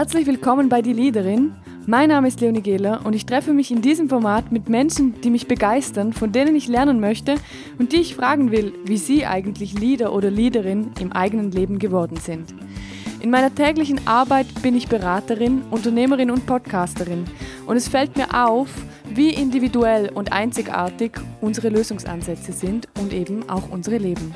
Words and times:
Herzlich 0.00 0.26
willkommen 0.26 0.70
bei 0.70 0.80
Die 0.80 0.94
Leaderin. 0.94 1.52
Mein 1.84 2.08
Name 2.08 2.28
ist 2.28 2.40
Leonie 2.40 2.62
Gehler 2.62 3.04
und 3.04 3.14
ich 3.14 3.26
treffe 3.26 3.52
mich 3.52 3.70
in 3.70 3.82
diesem 3.82 4.08
Format 4.08 4.50
mit 4.50 4.70
Menschen, 4.70 5.20
die 5.20 5.28
mich 5.28 5.46
begeistern, 5.46 6.14
von 6.14 6.32
denen 6.32 6.56
ich 6.56 6.68
lernen 6.68 7.00
möchte 7.00 7.34
und 7.78 7.92
die 7.92 8.00
ich 8.00 8.14
fragen 8.14 8.50
will, 8.50 8.72
wie 8.86 8.96
sie 8.96 9.26
eigentlich 9.26 9.78
Leader 9.78 10.14
oder 10.14 10.30
Leaderin 10.30 10.92
im 11.00 11.12
eigenen 11.12 11.50
Leben 11.50 11.78
geworden 11.78 12.16
sind. 12.16 12.54
In 13.20 13.28
meiner 13.28 13.54
täglichen 13.54 14.00
Arbeit 14.06 14.46
bin 14.62 14.74
ich 14.74 14.88
Beraterin, 14.88 15.60
Unternehmerin 15.70 16.30
und 16.30 16.46
Podcasterin 16.46 17.26
und 17.66 17.76
es 17.76 17.88
fällt 17.88 18.16
mir 18.16 18.28
auf, 18.32 18.70
wie 19.14 19.34
individuell 19.34 20.08
und 20.14 20.32
einzigartig 20.32 21.20
unsere 21.42 21.68
Lösungsansätze 21.68 22.52
sind 22.52 22.88
und 22.98 23.12
eben 23.12 23.50
auch 23.50 23.68
unsere 23.70 23.98
Leben. 23.98 24.34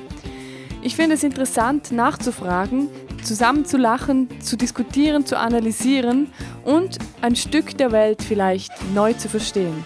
Ich 0.84 0.96
finde 0.96 1.14
es 1.14 1.24
interessant 1.24 1.92
nachzufragen, 1.92 2.90
zusammen 3.22 3.64
zu 3.64 3.78
lachen, 3.78 4.28
zu 4.42 4.54
diskutieren, 4.54 5.24
zu 5.24 5.38
analysieren 5.38 6.30
und 6.62 6.98
ein 7.22 7.36
Stück 7.36 7.78
der 7.78 7.90
Welt 7.90 8.22
vielleicht 8.22 8.70
neu 8.92 9.14
zu 9.14 9.30
verstehen. 9.30 9.82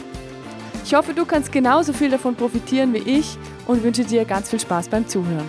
Ich 0.85 0.95
hoffe, 0.95 1.15
du 1.15 1.25
kannst 1.25 1.53
genauso 1.53 1.93
viel 1.93 2.11
davon 2.11 2.35
profitieren 2.35 2.93
wie 2.95 3.19
ich 3.19 3.39
und 3.69 3.85
wünsche 3.85 4.03
dir 4.03 4.25
ganz 4.25 4.51
viel 4.51 4.59
Spaß 4.59 4.89
beim 4.89 5.07
Zuhören. 5.07 5.47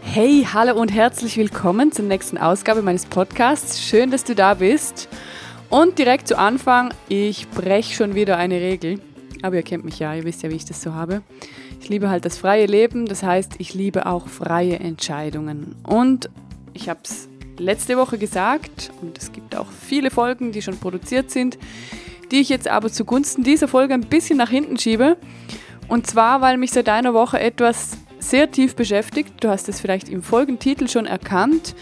Hey, 0.00 0.46
hallo 0.50 0.80
und 0.80 0.90
herzlich 0.94 1.36
willkommen 1.36 1.92
zur 1.92 2.06
nächsten 2.06 2.38
Ausgabe 2.38 2.80
meines 2.80 3.04
Podcasts. 3.04 3.82
Schön, 3.82 4.10
dass 4.10 4.24
du 4.24 4.34
da 4.34 4.54
bist. 4.54 5.10
Und 5.68 5.98
direkt 5.98 6.26
zu 6.26 6.38
Anfang, 6.38 6.94
ich 7.10 7.50
breche 7.50 7.92
schon 7.92 8.14
wieder 8.14 8.38
eine 8.38 8.58
Regel. 8.62 8.98
Aber 9.46 9.54
ihr 9.54 9.62
kennt 9.62 9.84
mich 9.84 10.00
ja, 10.00 10.12
ihr 10.12 10.24
wisst 10.24 10.42
ja, 10.42 10.50
wie 10.50 10.56
ich 10.56 10.64
das 10.64 10.82
so 10.82 10.92
habe. 10.92 11.22
Ich 11.80 11.88
liebe 11.88 12.10
halt 12.10 12.24
das 12.24 12.36
freie 12.36 12.66
Leben, 12.66 13.06
das 13.06 13.22
heißt, 13.22 13.52
ich 13.58 13.74
liebe 13.74 14.06
auch 14.06 14.26
freie 14.26 14.80
Entscheidungen. 14.80 15.76
Und 15.84 16.30
ich 16.72 16.88
habe 16.88 16.98
es 17.04 17.28
letzte 17.56 17.96
Woche 17.96 18.18
gesagt, 18.18 18.90
und 19.00 19.16
es 19.16 19.30
gibt 19.30 19.54
auch 19.54 19.68
viele 19.70 20.10
Folgen, 20.10 20.50
die 20.50 20.62
schon 20.62 20.78
produziert 20.78 21.30
sind, 21.30 21.58
die 22.32 22.40
ich 22.40 22.48
jetzt 22.48 22.66
aber 22.66 22.90
zugunsten 22.90 23.44
dieser 23.44 23.68
Folge 23.68 23.94
ein 23.94 24.00
bisschen 24.00 24.36
nach 24.36 24.50
hinten 24.50 24.80
schiebe. 24.80 25.16
Und 25.86 26.08
zwar, 26.08 26.40
weil 26.40 26.56
mich 26.56 26.72
seit 26.72 26.88
einer 26.88 27.14
Woche 27.14 27.38
etwas 27.38 27.98
sehr 28.18 28.50
tief 28.50 28.74
beschäftigt. 28.74 29.44
Du 29.44 29.48
hast 29.48 29.68
es 29.68 29.80
vielleicht 29.80 30.08
im 30.08 30.24
Folgentitel 30.24 30.88
schon 30.88 31.06
erkannt. 31.06 31.76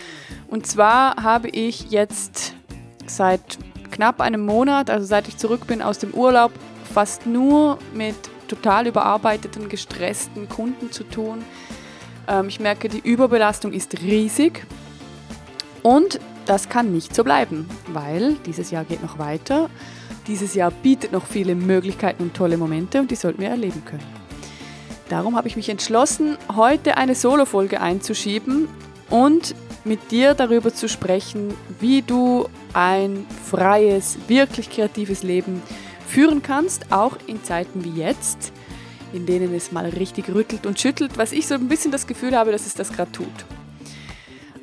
Und 0.48 0.66
zwar 0.66 1.22
habe 1.22 1.48
ich 1.48 1.90
jetzt 1.90 2.52
seit 3.06 3.58
knapp 3.90 4.20
einem 4.20 4.44
Monat, 4.44 4.90
also 4.90 5.06
seit 5.06 5.28
ich 5.28 5.38
zurück 5.38 5.66
bin 5.66 5.80
aus 5.80 5.98
dem 5.98 6.12
Urlaub, 6.12 6.52
fast 6.94 7.26
nur 7.26 7.78
mit 7.92 8.14
total 8.46 8.86
überarbeiteten, 8.86 9.68
gestressten 9.68 10.48
Kunden 10.48 10.92
zu 10.92 11.02
tun. 11.02 11.44
Ähm, 12.28 12.48
ich 12.48 12.60
merke, 12.60 12.88
die 12.88 13.00
Überbelastung 13.00 13.72
ist 13.72 14.00
riesig 14.00 14.64
und 15.82 16.20
das 16.46 16.68
kann 16.68 16.92
nicht 16.92 17.14
so 17.14 17.24
bleiben, 17.24 17.68
weil 17.88 18.34
dieses 18.46 18.70
Jahr 18.70 18.84
geht 18.84 19.02
noch 19.02 19.18
weiter. 19.18 19.68
Dieses 20.28 20.54
Jahr 20.54 20.70
bietet 20.70 21.10
noch 21.10 21.26
viele 21.26 21.54
Möglichkeiten 21.54 22.22
und 22.22 22.34
tolle 22.34 22.56
Momente 22.56 23.00
und 23.00 23.10
die 23.10 23.16
sollten 23.16 23.42
wir 23.42 23.48
erleben 23.48 23.84
können. 23.84 24.06
Darum 25.08 25.36
habe 25.36 25.48
ich 25.48 25.56
mich 25.56 25.68
entschlossen, 25.68 26.38
heute 26.54 26.96
eine 26.96 27.14
Solo-Folge 27.14 27.80
einzuschieben 27.80 28.68
und 29.10 29.54
mit 29.84 30.12
dir 30.12 30.34
darüber 30.34 30.72
zu 30.72 30.88
sprechen, 30.88 31.54
wie 31.80 32.02
du 32.02 32.46
ein 32.72 33.26
freies, 33.50 34.16
wirklich 34.28 34.70
kreatives 34.70 35.22
Leben 35.22 35.60
führen 36.14 36.44
kannst, 36.44 36.92
auch 36.92 37.16
in 37.26 37.42
Zeiten 37.42 37.82
wie 37.82 38.00
jetzt, 38.00 38.52
in 39.12 39.26
denen 39.26 39.52
es 39.52 39.72
mal 39.72 39.86
richtig 39.86 40.28
rüttelt 40.28 40.64
und 40.64 40.78
schüttelt, 40.78 41.18
was 41.18 41.32
ich 41.32 41.48
so 41.48 41.54
ein 41.54 41.66
bisschen 41.66 41.90
das 41.90 42.06
Gefühl 42.06 42.36
habe, 42.36 42.52
dass 42.52 42.66
es 42.66 42.74
das 42.74 42.92
gerade 42.92 43.10
tut. 43.10 43.26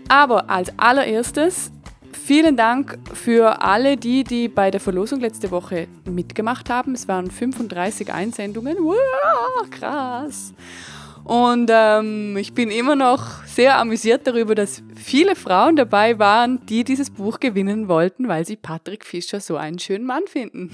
Aber 0.07 0.49
als 0.49 0.71
allererstes 0.79 1.69
vielen 2.13 2.55
Dank 2.55 2.97
für 3.13 3.61
alle 3.61 3.97
die, 3.97 4.23
die 4.23 4.47
bei 4.47 4.71
der 4.71 4.79
Verlosung 4.79 5.19
letzte 5.19 5.51
Woche 5.51 5.89
mitgemacht 6.05 6.69
haben. 6.69 6.93
Es 6.93 7.09
waren 7.09 7.29
35 7.29 8.13
Einsendungen. 8.13 8.77
Wow, 8.79 9.69
krass. 9.69 10.53
Und 11.31 11.69
ähm, 11.73 12.35
ich 12.35 12.53
bin 12.53 12.69
immer 12.69 12.97
noch 12.97 13.45
sehr 13.45 13.77
amüsiert 13.77 14.27
darüber, 14.27 14.53
dass 14.53 14.83
viele 14.97 15.37
Frauen 15.37 15.77
dabei 15.77 16.19
waren, 16.19 16.65
die 16.65 16.83
dieses 16.83 17.09
Buch 17.09 17.39
gewinnen 17.39 17.87
wollten, 17.87 18.27
weil 18.27 18.45
sie 18.45 18.57
Patrick 18.57 19.05
Fischer 19.05 19.39
so 19.39 19.55
einen 19.55 19.79
schönen 19.79 20.05
Mann 20.05 20.27
finden. 20.27 20.71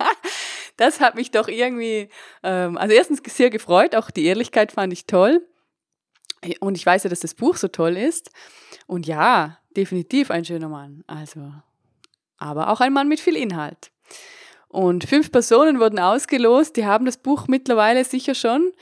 das 0.78 1.00
hat 1.00 1.14
mich 1.14 1.30
doch 1.30 1.46
irgendwie, 1.46 2.08
ähm, 2.42 2.78
also 2.78 2.94
erstens 2.94 3.20
sehr 3.26 3.50
gefreut, 3.50 3.94
auch 3.94 4.10
die 4.10 4.24
Ehrlichkeit 4.24 4.72
fand 4.72 4.94
ich 4.94 5.04
toll. 5.04 5.46
Und 6.60 6.78
ich 6.78 6.86
weiß 6.86 7.04
ja, 7.04 7.10
dass 7.10 7.20
das 7.20 7.34
Buch 7.34 7.58
so 7.58 7.68
toll 7.68 7.98
ist. 7.98 8.30
Und 8.86 9.06
ja, 9.06 9.58
definitiv 9.76 10.30
ein 10.30 10.46
schöner 10.46 10.70
Mann. 10.70 11.04
Also, 11.06 11.52
aber 12.38 12.70
auch 12.70 12.80
ein 12.80 12.94
Mann 12.94 13.08
mit 13.08 13.20
viel 13.20 13.36
Inhalt. 13.36 13.90
Und 14.68 15.04
fünf 15.04 15.30
Personen 15.30 15.80
wurden 15.80 15.98
ausgelost, 15.98 16.76
die 16.76 16.86
haben 16.86 17.04
das 17.04 17.18
Buch 17.18 17.46
mittlerweile 17.46 18.06
sicher 18.06 18.34
schon. 18.34 18.72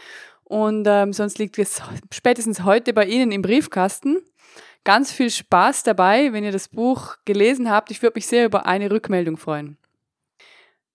Und 0.49 0.87
ähm, 0.89 1.13
sonst 1.13 1.39
liegt 1.39 1.59
es 1.59 1.83
spätestens 2.13 2.65
heute 2.65 2.93
bei 2.93 3.05
Ihnen 3.05 3.33
im 3.33 3.43
Briefkasten. 3.43 4.19
Ganz 4.83 5.13
viel 5.13 5.31
Spaß 5.31 5.83
dabei, 5.83 6.33
wenn 6.33 6.45
ihr 6.45 6.53
das 6.53 6.69
Buch 6.69 7.17
gelesen 7.27 7.71
habt. 7.71 7.91
Ich 7.91 8.01
würde 8.03 8.17
mich 8.17 8.27
sehr 8.27 8.47
über 8.47 8.65
eine 8.65 8.91
Rückmeldung 8.91 9.37
freuen. 9.37 9.77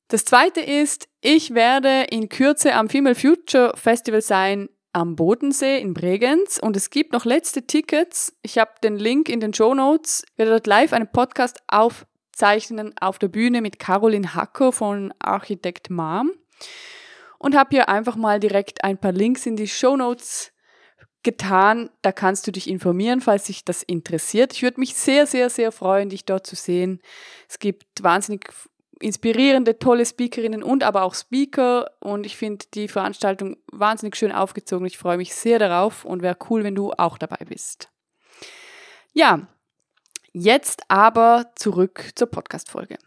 Das 0.08 0.26
zweite 0.26 0.62
ist, 0.62 1.08
ich 1.22 1.54
werde 1.54 2.08
in 2.10 2.30
Kürze 2.30 2.74
am 2.74 2.90
Female 2.90 3.16
Future 3.16 3.74
Festival 3.76 4.22
sein 4.22 4.70
am 4.94 5.16
Bodensee 5.16 5.80
in 5.80 5.94
Bregenz 5.94 6.60
und 6.60 6.76
es 6.76 6.90
gibt 6.90 7.14
noch 7.14 7.26
letzte 7.26 7.66
Tickets. 7.66 8.36
Ich 8.42 8.58
habe 8.58 8.72
den 8.84 8.96
Link 8.96 9.28
in 9.28 9.40
den 9.40 9.54
Show 9.54 9.74
Notes. 9.74 10.24
Ich 10.32 10.38
werde 10.38 10.52
dort 10.52 10.68
live 10.68 10.94
einen 10.94 11.12
Podcast 11.12 11.62
aufzeichnen 11.68 12.94
auf 13.00 13.20
der 13.20 13.28
Bühne 13.28 13.62
mit 13.62 13.80
Caroline 13.80 14.36
Hacker 14.36 14.72
von 14.72 15.14
Architekt 15.20 15.90
Mom 15.90 16.32
und 17.44 17.58
habe 17.58 17.72
hier 17.72 17.90
einfach 17.90 18.16
mal 18.16 18.40
direkt 18.40 18.86
ein 18.86 18.98
paar 18.98 19.12
Links 19.12 19.46
in 19.46 19.58
die 19.58 19.68
Show 19.68 19.98
Notes 19.98 20.54
getan. 21.24 21.90
Da 22.02 22.14
kannst 22.14 22.48
du 22.48 22.52
dich 22.52 22.70
informieren, 22.70 23.20
falls 23.20 23.44
dich 23.44 23.66
das 23.66 23.84
interessiert. 23.84 24.54
Ich 24.54 24.64
würde 24.64 24.80
mich 24.80 24.96
sehr, 24.96 25.28
sehr, 25.28 25.50
sehr 25.50 25.74
freuen, 25.74 26.08
dich 26.08 26.24
dort 26.24 26.48
zu 26.48 26.56
sehen. 26.56 27.02
Es 27.50 27.60
gibt 27.60 28.02
wahnsinnig 28.02 28.50
inspirierende, 29.02 29.78
tolle 29.78 30.06
Speakerinnen 30.06 30.64
und 30.64 30.84
aber 30.84 31.04
auch 31.04 31.14
Speaker 31.16 31.92
und 32.00 32.26
ich 32.26 32.38
finde 32.38 32.66
die 32.74 32.88
Veranstaltung 32.88 33.58
wahnsinnig 33.70 34.16
schön 34.16 34.32
aufgezogen. 34.32 34.88
Ich 34.88 34.98
freue 34.98 35.18
mich 35.18 35.36
sehr 35.36 35.60
darauf 35.60 36.06
und 36.06 36.22
wäre 36.22 36.38
cool, 36.50 36.64
wenn 36.64 36.76
du 36.76 36.94
auch 36.94 37.18
dabei 37.18 37.44
bist. 37.46 37.90
Ja, 39.12 39.48
jetzt 40.32 40.84
aber 40.88 41.52
zurück 41.56 42.12
zur 42.16 42.28
Podcast-Folge. 42.28 42.98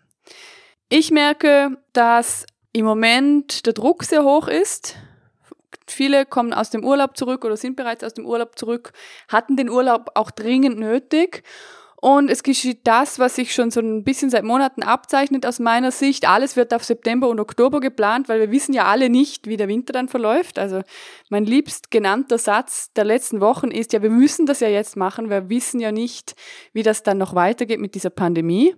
Ich 0.90 1.10
merke, 1.10 1.78
dass 1.94 2.44
im 2.76 2.84
Moment 2.84 3.64
der 3.64 3.72
Druck 3.72 4.04
sehr 4.04 4.22
hoch 4.22 4.48
ist. 4.48 4.96
Viele 5.88 6.26
kommen 6.26 6.52
aus 6.52 6.68
dem 6.68 6.84
Urlaub 6.84 7.16
zurück 7.16 7.46
oder 7.46 7.56
sind 7.56 7.74
bereits 7.74 8.04
aus 8.04 8.12
dem 8.12 8.26
Urlaub 8.26 8.58
zurück, 8.58 8.92
hatten 9.28 9.56
den 9.56 9.70
Urlaub 9.70 10.10
auch 10.14 10.30
dringend 10.30 10.78
nötig. 10.78 11.42
Und 12.02 12.30
es 12.30 12.42
geschieht 12.42 12.80
das, 12.84 13.18
was 13.18 13.36
sich 13.36 13.54
schon 13.54 13.70
so 13.70 13.80
ein 13.80 14.04
bisschen 14.04 14.28
seit 14.28 14.44
Monaten 14.44 14.82
abzeichnet 14.82 15.46
aus 15.46 15.58
meiner 15.58 15.90
Sicht. 15.90 16.28
Alles 16.28 16.54
wird 16.54 16.74
auf 16.74 16.84
September 16.84 17.30
und 17.30 17.40
Oktober 17.40 17.80
geplant, 17.80 18.28
weil 18.28 18.40
wir 18.40 18.50
wissen 18.50 18.74
ja 18.74 18.84
alle 18.84 19.08
nicht, 19.08 19.46
wie 19.46 19.56
der 19.56 19.68
Winter 19.68 19.94
dann 19.94 20.08
verläuft. 20.08 20.58
Also 20.58 20.82
mein 21.30 21.46
liebst 21.46 21.90
genannter 21.90 22.36
Satz 22.36 22.92
der 22.92 23.04
letzten 23.06 23.40
Wochen 23.40 23.70
ist 23.70 23.94
ja, 23.94 24.02
wir 24.02 24.10
müssen 24.10 24.44
das 24.44 24.60
ja 24.60 24.68
jetzt 24.68 24.96
machen. 24.96 25.30
Wir 25.30 25.48
wissen 25.48 25.80
ja 25.80 25.92
nicht, 25.92 26.36
wie 26.74 26.82
das 26.82 27.02
dann 27.02 27.16
noch 27.16 27.34
weitergeht 27.34 27.80
mit 27.80 27.94
dieser 27.94 28.10
Pandemie. 28.10 28.76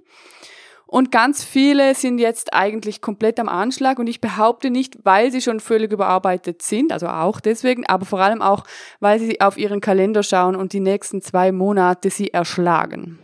Und 0.91 1.13
ganz 1.13 1.45
viele 1.45 1.95
sind 1.95 2.19
jetzt 2.19 2.55
eigentlich 2.55 3.03
komplett 3.03 3.39
am 3.39 3.49
Anschlag. 3.49 3.99
Und 3.99 4.07
ich 4.07 4.23
behaupte 4.23 4.71
nicht, 4.71 4.97
weil 5.05 5.31
sie 5.31 5.43
schon 5.43 5.61
völlig 5.61 5.93
überarbeitet 5.93 6.63
sind, 6.63 6.93
also 6.93 7.09
auch 7.09 7.41
deswegen, 7.41 7.85
aber 7.85 8.07
vor 8.07 8.21
allem 8.21 8.41
auch, 8.41 8.65
weil 8.99 9.21
sie 9.21 9.43
auf 9.43 9.59
ihren 9.59 9.83
Kalender 9.83 10.23
schauen 10.23 10.57
und 10.57 10.73
die 10.73 10.81
nächsten 10.81 11.21
zwei 11.21 11.53
Monate 11.53 12.09
sie 12.09 12.33
erschlagen. 12.33 13.19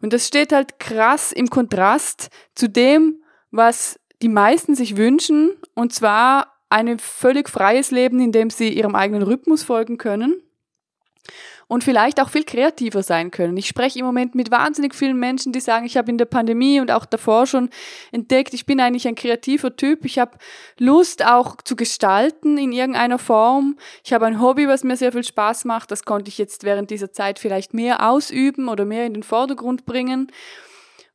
Und 0.00 0.14
das 0.14 0.26
steht 0.26 0.50
halt 0.50 0.78
krass 0.80 1.30
im 1.30 1.50
Kontrast 1.50 2.30
zu 2.54 2.70
dem, 2.70 3.22
was 3.50 4.00
die 4.22 4.28
meisten 4.28 4.74
sich 4.74 4.96
wünschen, 4.96 5.52
und 5.74 5.92
zwar 5.92 6.54
ein 6.70 6.98
völlig 6.98 7.50
freies 7.50 7.90
Leben, 7.90 8.18
in 8.18 8.32
dem 8.32 8.48
sie 8.48 8.70
ihrem 8.70 8.94
eigenen 8.94 9.22
Rhythmus 9.22 9.62
folgen 9.62 9.98
können 9.98 10.42
und 11.68 11.84
vielleicht 11.84 12.20
auch 12.20 12.30
viel 12.30 12.44
kreativer 12.44 13.02
sein 13.02 13.30
können. 13.30 13.56
Ich 13.56 13.68
spreche 13.68 13.98
im 13.98 14.06
Moment 14.06 14.34
mit 14.34 14.50
wahnsinnig 14.50 14.94
vielen 14.94 15.18
Menschen, 15.18 15.52
die 15.52 15.60
sagen, 15.60 15.84
ich 15.84 15.96
habe 15.96 16.10
in 16.10 16.18
der 16.18 16.24
Pandemie 16.24 16.80
und 16.80 16.90
auch 16.90 17.04
davor 17.04 17.46
schon 17.46 17.68
entdeckt, 18.10 18.54
ich 18.54 18.66
bin 18.66 18.80
eigentlich 18.80 19.06
ein 19.06 19.14
kreativer 19.14 19.76
Typ. 19.76 20.04
Ich 20.06 20.18
habe 20.18 20.38
Lust 20.78 21.24
auch 21.24 21.56
zu 21.62 21.76
gestalten 21.76 22.56
in 22.56 22.72
irgendeiner 22.72 23.18
Form. 23.18 23.76
Ich 24.02 24.14
habe 24.14 24.26
ein 24.26 24.40
Hobby, 24.40 24.66
was 24.66 24.82
mir 24.82 24.96
sehr 24.96 25.12
viel 25.12 25.24
Spaß 25.24 25.66
macht. 25.66 25.90
Das 25.90 26.04
konnte 26.04 26.30
ich 26.30 26.38
jetzt 26.38 26.64
während 26.64 26.90
dieser 26.90 27.12
Zeit 27.12 27.38
vielleicht 27.38 27.74
mehr 27.74 28.08
ausüben 28.08 28.68
oder 28.68 28.86
mehr 28.86 29.04
in 29.04 29.12
den 29.12 29.22
Vordergrund 29.22 29.84
bringen. 29.84 30.32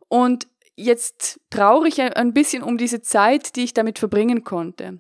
Und 0.08 0.48
jetzt 0.76 1.40
traurig 1.50 2.00
ein 2.02 2.34
bisschen 2.34 2.62
um 2.62 2.78
diese 2.78 3.02
Zeit, 3.02 3.56
die 3.56 3.64
ich 3.64 3.74
damit 3.74 3.98
verbringen 3.98 4.44
konnte. 4.44 5.00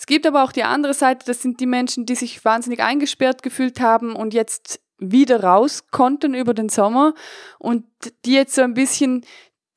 Es 0.00 0.06
gibt 0.06 0.26
aber 0.26 0.44
auch 0.44 0.52
die 0.52 0.62
andere 0.62 0.94
Seite, 0.94 1.26
das 1.26 1.42
sind 1.42 1.60
die 1.60 1.66
Menschen, 1.66 2.06
die 2.06 2.14
sich 2.14 2.42
wahnsinnig 2.42 2.80
eingesperrt 2.80 3.42
gefühlt 3.42 3.80
haben 3.80 4.16
und 4.16 4.32
jetzt 4.32 4.80
wieder 4.96 5.44
raus 5.44 5.88
konnten 5.90 6.32
über 6.32 6.54
den 6.54 6.70
Sommer 6.70 7.12
und 7.58 7.84
die 8.24 8.32
jetzt 8.32 8.54
so 8.54 8.62
ein 8.62 8.72
bisschen 8.72 9.26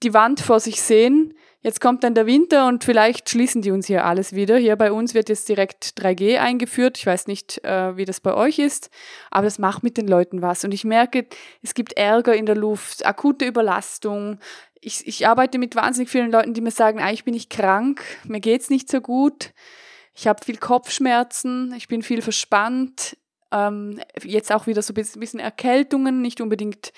die 0.02 0.14
Wand 0.14 0.40
vor 0.40 0.62
sich 0.62 0.82
sehen. 0.82 1.34
Jetzt 1.60 1.82
kommt 1.82 2.06
dann 2.06 2.16
der 2.16 2.26
Winter 2.26 2.68
und 2.68 2.86
vielleicht 2.86 3.30
schließen 3.30 3.62
die 3.62 3.72
uns 3.72 3.88
hier 3.88 4.06
alles 4.06 4.32
wieder. 4.32 4.56
Hier 4.56 4.78
bei 4.78 4.94
uns 4.94 5.14
wird 5.14 5.28
jetzt 5.28 5.50
direkt 5.50 6.00
3G 6.00 6.38
eingeführt. 6.38 6.98
Ich 6.98 7.06
weiß 7.06 7.28
nicht, 7.28 7.62
äh, 7.66 7.98
wie 7.98 8.06
das 8.06 8.22
bei 8.22 8.34
euch 8.34 8.60
ist, 8.60 8.92
aber 9.30 9.44
das 9.44 9.60
macht 9.60 9.84
mit 9.84 9.98
den 9.98 10.08
Leuten 10.08 10.42
was. 10.42 10.64
Und 10.64 10.74
ich 10.74 10.86
merke, 10.86 11.26
es 11.62 11.74
gibt 11.74 11.98
Ärger 11.98 12.34
in 12.34 12.46
der 12.46 12.56
Luft, 12.56 13.06
akute 13.06 13.44
Überlastung. 13.44 14.40
Ich, 14.80 15.06
ich 15.06 15.28
arbeite 15.28 15.60
mit 15.60 15.76
wahnsinnig 15.76 16.10
vielen 16.10 16.32
Leuten, 16.32 16.54
die 16.54 16.62
mir 16.62 16.72
sagen, 16.72 17.02
eigentlich 17.02 17.26
bin 17.26 17.34
ich 17.34 17.50
krank, 17.50 18.02
mir 18.24 18.40
geht's 18.40 18.70
nicht 18.70 18.90
so 18.90 19.02
gut. 19.02 19.52
Ich 20.14 20.28
habe 20.28 20.44
viel 20.44 20.58
Kopfschmerzen, 20.58 21.74
ich 21.76 21.88
bin 21.88 22.04
viel 22.04 22.22
verspannt. 22.22 23.18
Ähm, 23.52 24.00
jetzt 24.24 24.52
auch 24.52 24.68
wieder 24.68 24.82
so 24.82 24.94
ein 24.94 25.20
bisschen 25.20 25.40
Erkältungen, 25.40 26.22
nicht 26.22 26.42
unbedingt 26.42 26.94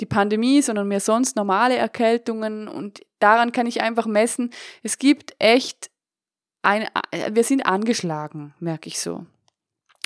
die 0.00 0.06
Pandemie, 0.06 0.62
sondern 0.62 0.88
mehr 0.88 1.00
sonst 1.00 1.36
normale 1.36 1.76
Erkältungen. 1.76 2.68
Und 2.68 3.00
daran 3.18 3.52
kann 3.52 3.66
ich 3.66 3.80
einfach 3.82 4.06
messen, 4.06 4.50
es 4.82 4.98
gibt 4.98 5.34
echt, 5.38 5.90
ein, 6.62 6.88
wir 7.30 7.44
sind 7.44 7.66
angeschlagen, 7.66 8.54
merke 8.60 8.88
ich 8.88 8.98
so. 8.98 9.26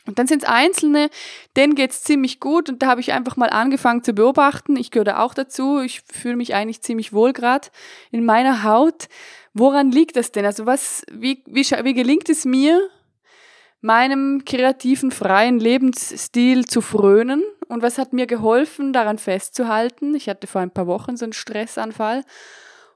Und 0.06 0.18
dann 0.18 0.26
sind 0.26 0.42
es 0.42 0.48
Einzelne, 0.48 1.10
denen 1.56 1.74
geht's 1.74 2.02
ziemlich 2.02 2.40
gut 2.40 2.68
und 2.68 2.82
da 2.82 2.88
habe 2.88 3.00
ich 3.00 3.12
einfach 3.12 3.36
mal 3.36 3.50
angefangen 3.50 4.02
zu 4.02 4.12
beobachten. 4.12 4.76
Ich 4.76 4.90
gehöre 4.90 5.20
auch 5.20 5.34
dazu, 5.34 5.80
ich 5.80 6.02
fühle 6.02 6.36
mich 6.36 6.54
eigentlich 6.54 6.82
ziemlich 6.82 7.12
wohl 7.12 7.32
gerade 7.32 7.68
in 8.10 8.24
meiner 8.24 8.64
Haut. 8.64 9.08
Woran 9.54 9.92
liegt 9.92 10.16
das 10.16 10.32
denn? 10.32 10.44
Also 10.44 10.66
was, 10.66 11.04
wie, 11.12 11.42
wie, 11.46 11.62
wie 11.62 11.94
gelingt 11.94 12.28
es 12.28 12.44
mir, 12.44 12.80
meinem 13.82 14.44
kreativen, 14.46 15.10
freien 15.10 15.58
Lebensstil 15.58 16.64
zu 16.64 16.80
frönen. 16.80 17.42
Und 17.68 17.82
was 17.82 17.98
hat 17.98 18.12
mir 18.12 18.26
geholfen, 18.26 18.92
daran 18.92 19.18
festzuhalten? 19.18 20.14
Ich 20.14 20.28
hatte 20.28 20.46
vor 20.46 20.60
ein 20.60 20.70
paar 20.70 20.86
Wochen 20.86 21.16
so 21.16 21.26
einen 21.26 21.32
Stressanfall 21.32 22.24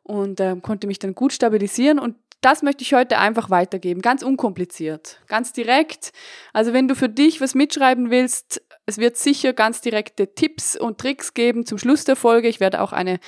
und 0.05 0.41
äh, 0.41 0.57
konnte 0.63 0.87
mich 0.87 1.01
dann 1.01 1.15
gut 1.15 1.33
stabilisieren. 1.33 1.99
Und 1.99 2.17
das 2.41 2.63
möchte 2.63 2.83
ich 2.83 2.95
heute 2.95 3.19
einfach 3.19 3.51
weitergeben, 3.51 4.03
ganz 4.03 4.23
unkompliziert, 4.23 5.21
ganz 5.27 5.53
direkt. 5.53 6.13
Also 6.53 6.73
wenn 6.73 6.89
du 6.89 6.95
für 6.95 7.09
dich 7.09 7.41
was 7.41 7.55
mitschreiben 7.55 8.11
willst, 8.11 8.63
es 8.87 8.99
wird 8.99 9.17
sicher 9.17 9.53
ganz 9.53 9.81
direkte 9.81 10.35
Tipps 10.35 10.77
und 10.77 10.99
Tricks 10.99 11.35
geben 11.35 11.67
zum 11.67 11.79
Schluss 11.79 12.05
der 12.05 12.15
Folge. 12.15 12.49
Ich 12.49 12.61
werde 12.61 12.81
auch 12.81 12.93
eine 12.93 13.19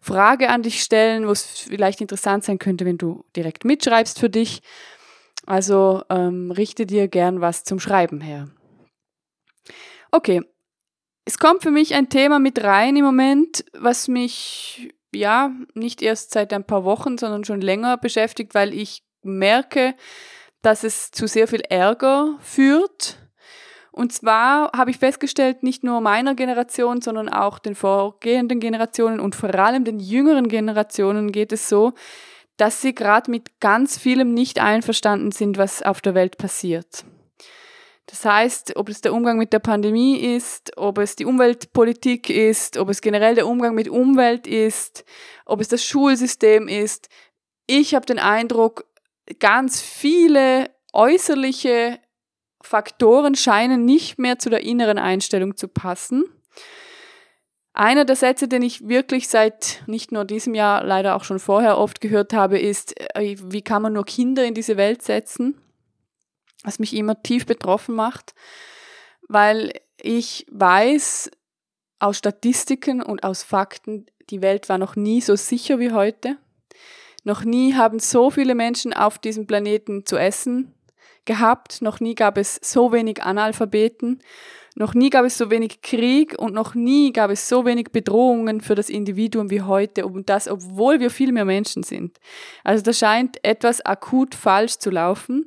Frage 0.00 0.48
an 0.48 0.62
dich 0.62 0.82
stellen, 0.82 1.26
wo 1.26 1.32
es 1.32 1.44
vielleicht 1.44 2.00
interessant 2.00 2.44
sein 2.44 2.58
könnte, 2.58 2.86
wenn 2.86 2.98
du 2.98 3.24
direkt 3.36 3.64
mitschreibst 3.64 4.18
für 4.18 4.30
dich. 4.30 4.62
Also 5.44 6.02
ähm, 6.08 6.50
richte 6.50 6.86
dir 6.86 7.08
gern 7.08 7.40
was 7.40 7.64
zum 7.64 7.78
Schreiben 7.78 8.20
her. 8.20 8.48
Okay, 10.12 10.42
es 11.24 11.38
kommt 11.38 11.62
für 11.62 11.70
mich 11.70 11.94
ein 11.94 12.08
Thema 12.08 12.38
mit 12.38 12.62
rein 12.62 12.96
im 12.96 13.04
Moment, 13.04 13.64
was 13.72 14.08
mich 14.08 14.94
ja 15.14 15.50
nicht 15.74 16.02
erst 16.02 16.32
seit 16.32 16.52
ein 16.52 16.64
paar 16.64 16.84
Wochen, 16.84 17.18
sondern 17.18 17.44
schon 17.44 17.60
länger 17.60 17.96
beschäftigt, 17.96 18.54
weil 18.54 18.74
ich 18.74 19.02
merke, 19.22 19.94
dass 20.62 20.84
es 20.84 21.10
zu 21.10 21.26
sehr 21.26 21.48
viel 21.48 21.62
Ärger 21.68 22.38
führt. 22.40 23.18
Und 23.90 24.12
zwar 24.12 24.72
habe 24.72 24.90
ich 24.90 24.98
festgestellt, 24.98 25.62
nicht 25.62 25.84
nur 25.84 26.00
meiner 26.00 26.34
Generation, 26.34 27.02
sondern 27.02 27.28
auch 27.28 27.58
den 27.58 27.74
vorgehenden 27.74 28.58
Generationen 28.58 29.20
und 29.20 29.34
vor 29.34 29.54
allem 29.54 29.84
den 29.84 30.00
jüngeren 30.00 30.48
Generationen 30.48 31.30
geht 31.30 31.52
es 31.52 31.68
so, 31.68 31.92
dass 32.56 32.80
sie 32.80 32.94
gerade 32.94 33.30
mit 33.30 33.60
ganz 33.60 33.98
vielem 33.98 34.32
nicht 34.32 34.60
einverstanden 34.60 35.30
sind, 35.30 35.58
was 35.58 35.82
auf 35.82 36.00
der 36.00 36.14
Welt 36.14 36.38
passiert. 36.38 37.04
Das 38.12 38.26
heißt, 38.26 38.76
ob 38.76 38.90
es 38.90 39.00
der 39.00 39.14
Umgang 39.14 39.38
mit 39.38 39.54
der 39.54 39.58
Pandemie 39.58 40.18
ist, 40.18 40.76
ob 40.76 40.98
es 40.98 41.16
die 41.16 41.24
Umweltpolitik 41.24 42.28
ist, 42.28 42.76
ob 42.76 42.90
es 42.90 43.00
generell 43.00 43.34
der 43.34 43.46
Umgang 43.46 43.74
mit 43.74 43.88
Umwelt 43.88 44.46
ist, 44.46 45.06
ob 45.46 45.62
es 45.62 45.68
das 45.68 45.82
Schulsystem 45.82 46.68
ist. 46.68 47.08
Ich 47.66 47.94
habe 47.94 48.04
den 48.04 48.18
Eindruck, 48.18 48.84
ganz 49.40 49.80
viele 49.80 50.68
äußerliche 50.92 52.00
Faktoren 52.62 53.34
scheinen 53.34 53.86
nicht 53.86 54.18
mehr 54.18 54.38
zu 54.38 54.50
der 54.50 54.60
inneren 54.60 54.98
Einstellung 54.98 55.56
zu 55.56 55.66
passen. 55.66 56.24
Einer 57.72 58.04
der 58.04 58.16
Sätze, 58.16 58.46
den 58.46 58.60
ich 58.60 58.86
wirklich 58.88 59.28
seit 59.28 59.84
nicht 59.86 60.12
nur 60.12 60.26
diesem 60.26 60.54
Jahr, 60.54 60.84
leider 60.84 61.16
auch 61.16 61.24
schon 61.24 61.38
vorher 61.38 61.78
oft 61.78 62.02
gehört 62.02 62.34
habe, 62.34 62.58
ist, 62.58 62.92
äh, 63.16 63.36
wie 63.40 63.62
kann 63.62 63.80
man 63.80 63.94
nur 63.94 64.04
Kinder 64.04 64.44
in 64.44 64.52
diese 64.52 64.76
Welt 64.76 65.00
setzen? 65.00 65.56
Was 66.64 66.78
mich 66.78 66.94
immer 66.94 67.22
tief 67.22 67.46
betroffen 67.46 67.94
macht, 67.94 68.34
weil 69.28 69.72
ich 70.00 70.46
weiß 70.50 71.30
aus 71.98 72.18
Statistiken 72.18 73.02
und 73.02 73.24
aus 73.24 73.42
Fakten, 73.42 74.06
die 74.30 74.42
Welt 74.42 74.68
war 74.68 74.78
noch 74.78 74.96
nie 74.96 75.20
so 75.20 75.36
sicher 75.36 75.78
wie 75.78 75.92
heute. 75.92 76.36
Noch 77.24 77.44
nie 77.44 77.74
haben 77.74 77.98
so 77.98 78.30
viele 78.30 78.54
Menschen 78.54 78.92
auf 78.92 79.18
diesem 79.18 79.46
Planeten 79.46 80.04
zu 80.06 80.16
essen 80.16 80.74
gehabt. 81.24 81.82
Noch 81.82 82.00
nie 82.00 82.14
gab 82.14 82.36
es 82.36 82.58
so 82.62 82.92
wenig 82.92 83.22
Analphabeten. 83.22 84.20
Noch 84.74 84.94
nie 84.94 85.10
gab 85.10 85.24
es 85.26 85.36
so 85.36 85.50
wenig 85.50 85.82
Krieg 85.82 86.34
und 86.38 86.54
noch 86.54 86.74
nie 86.74 87.12
gab 87.12 87.30
es 87.30 87.48
so 87.48 87.66
wenig 87.66 87.90
Bedrohungen 87.92 88.62
für 88.62 88.74
das 88.74 88.88
Individuum 88.88 89.50
wie 89.50 89.60
heute 89.60 90.06
und 90.06 90.30
das, 90.30 90.48
obwohl 90.48 90.98
wir 90.98 91.10
viel 91.10 91.30
mehr 91.30 91.44
Menschen 91.44 91.82
sind. 91.82 92.18
Also 92.64 92.82
da 92.82 92.92
scheint 92.92 93.44
etwas 93.44 93.84
akut 93.84 94.34
falsch 94.34 94.78
zu 94.78 94.90
laufen 94.90 95.46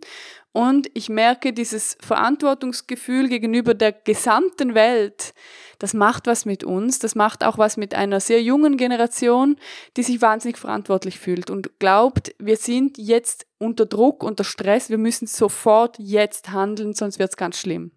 und 0.56 0.90
ich 0.94 1.10
merke 1.10 1.52
dieses 1.52 1.98
Verantwortungsgefühl 2.00 3.28
gegenüber 3.28 3.74
der 3.74 3.92
gesamten 3.92 4.74
Welt, 4.74 5.34
das 5.80 5.94
macht 5.94 6.28
was 6.28 6.46
mit 6.46 6.63
uns, 6.63 6.98
das 6.98 7.13
macht 7.13 7.44
auch 7.44 7.57
was 7.57 7.75
mit 7.75 7.94
einer 7.94 8.22
sehr 8.22 8.42
jungen 8.42 8.78
Generation, 8.78 9.57
die 9.98 10.04
sich 10.04 10.22
wahnsinnig 10.22 10.57
verantwortlich 10.57 11.19
fühlt 11.19 11.50
und 11.50 11.78
glaubt, 11.78 12.34
wir 12.40 12.56
sind 12.56 12.98
jetzt 12.98 13.46
unter 13.57 13.86
Druck, 13.86 14.24
unter 14.24 14.46
Stress, 14.46 14.90
wir 14.90 14.98
müssen 14.98 15.28
sofort 15.28 15.98
jetzt 16.00 16.52
handeln, 16.52 16.94
sonst 16.94 17.19
wird 17.19 17.31
es 17.31 17.38
ganz 17.38 17.60
schlimm. 17.60 17.92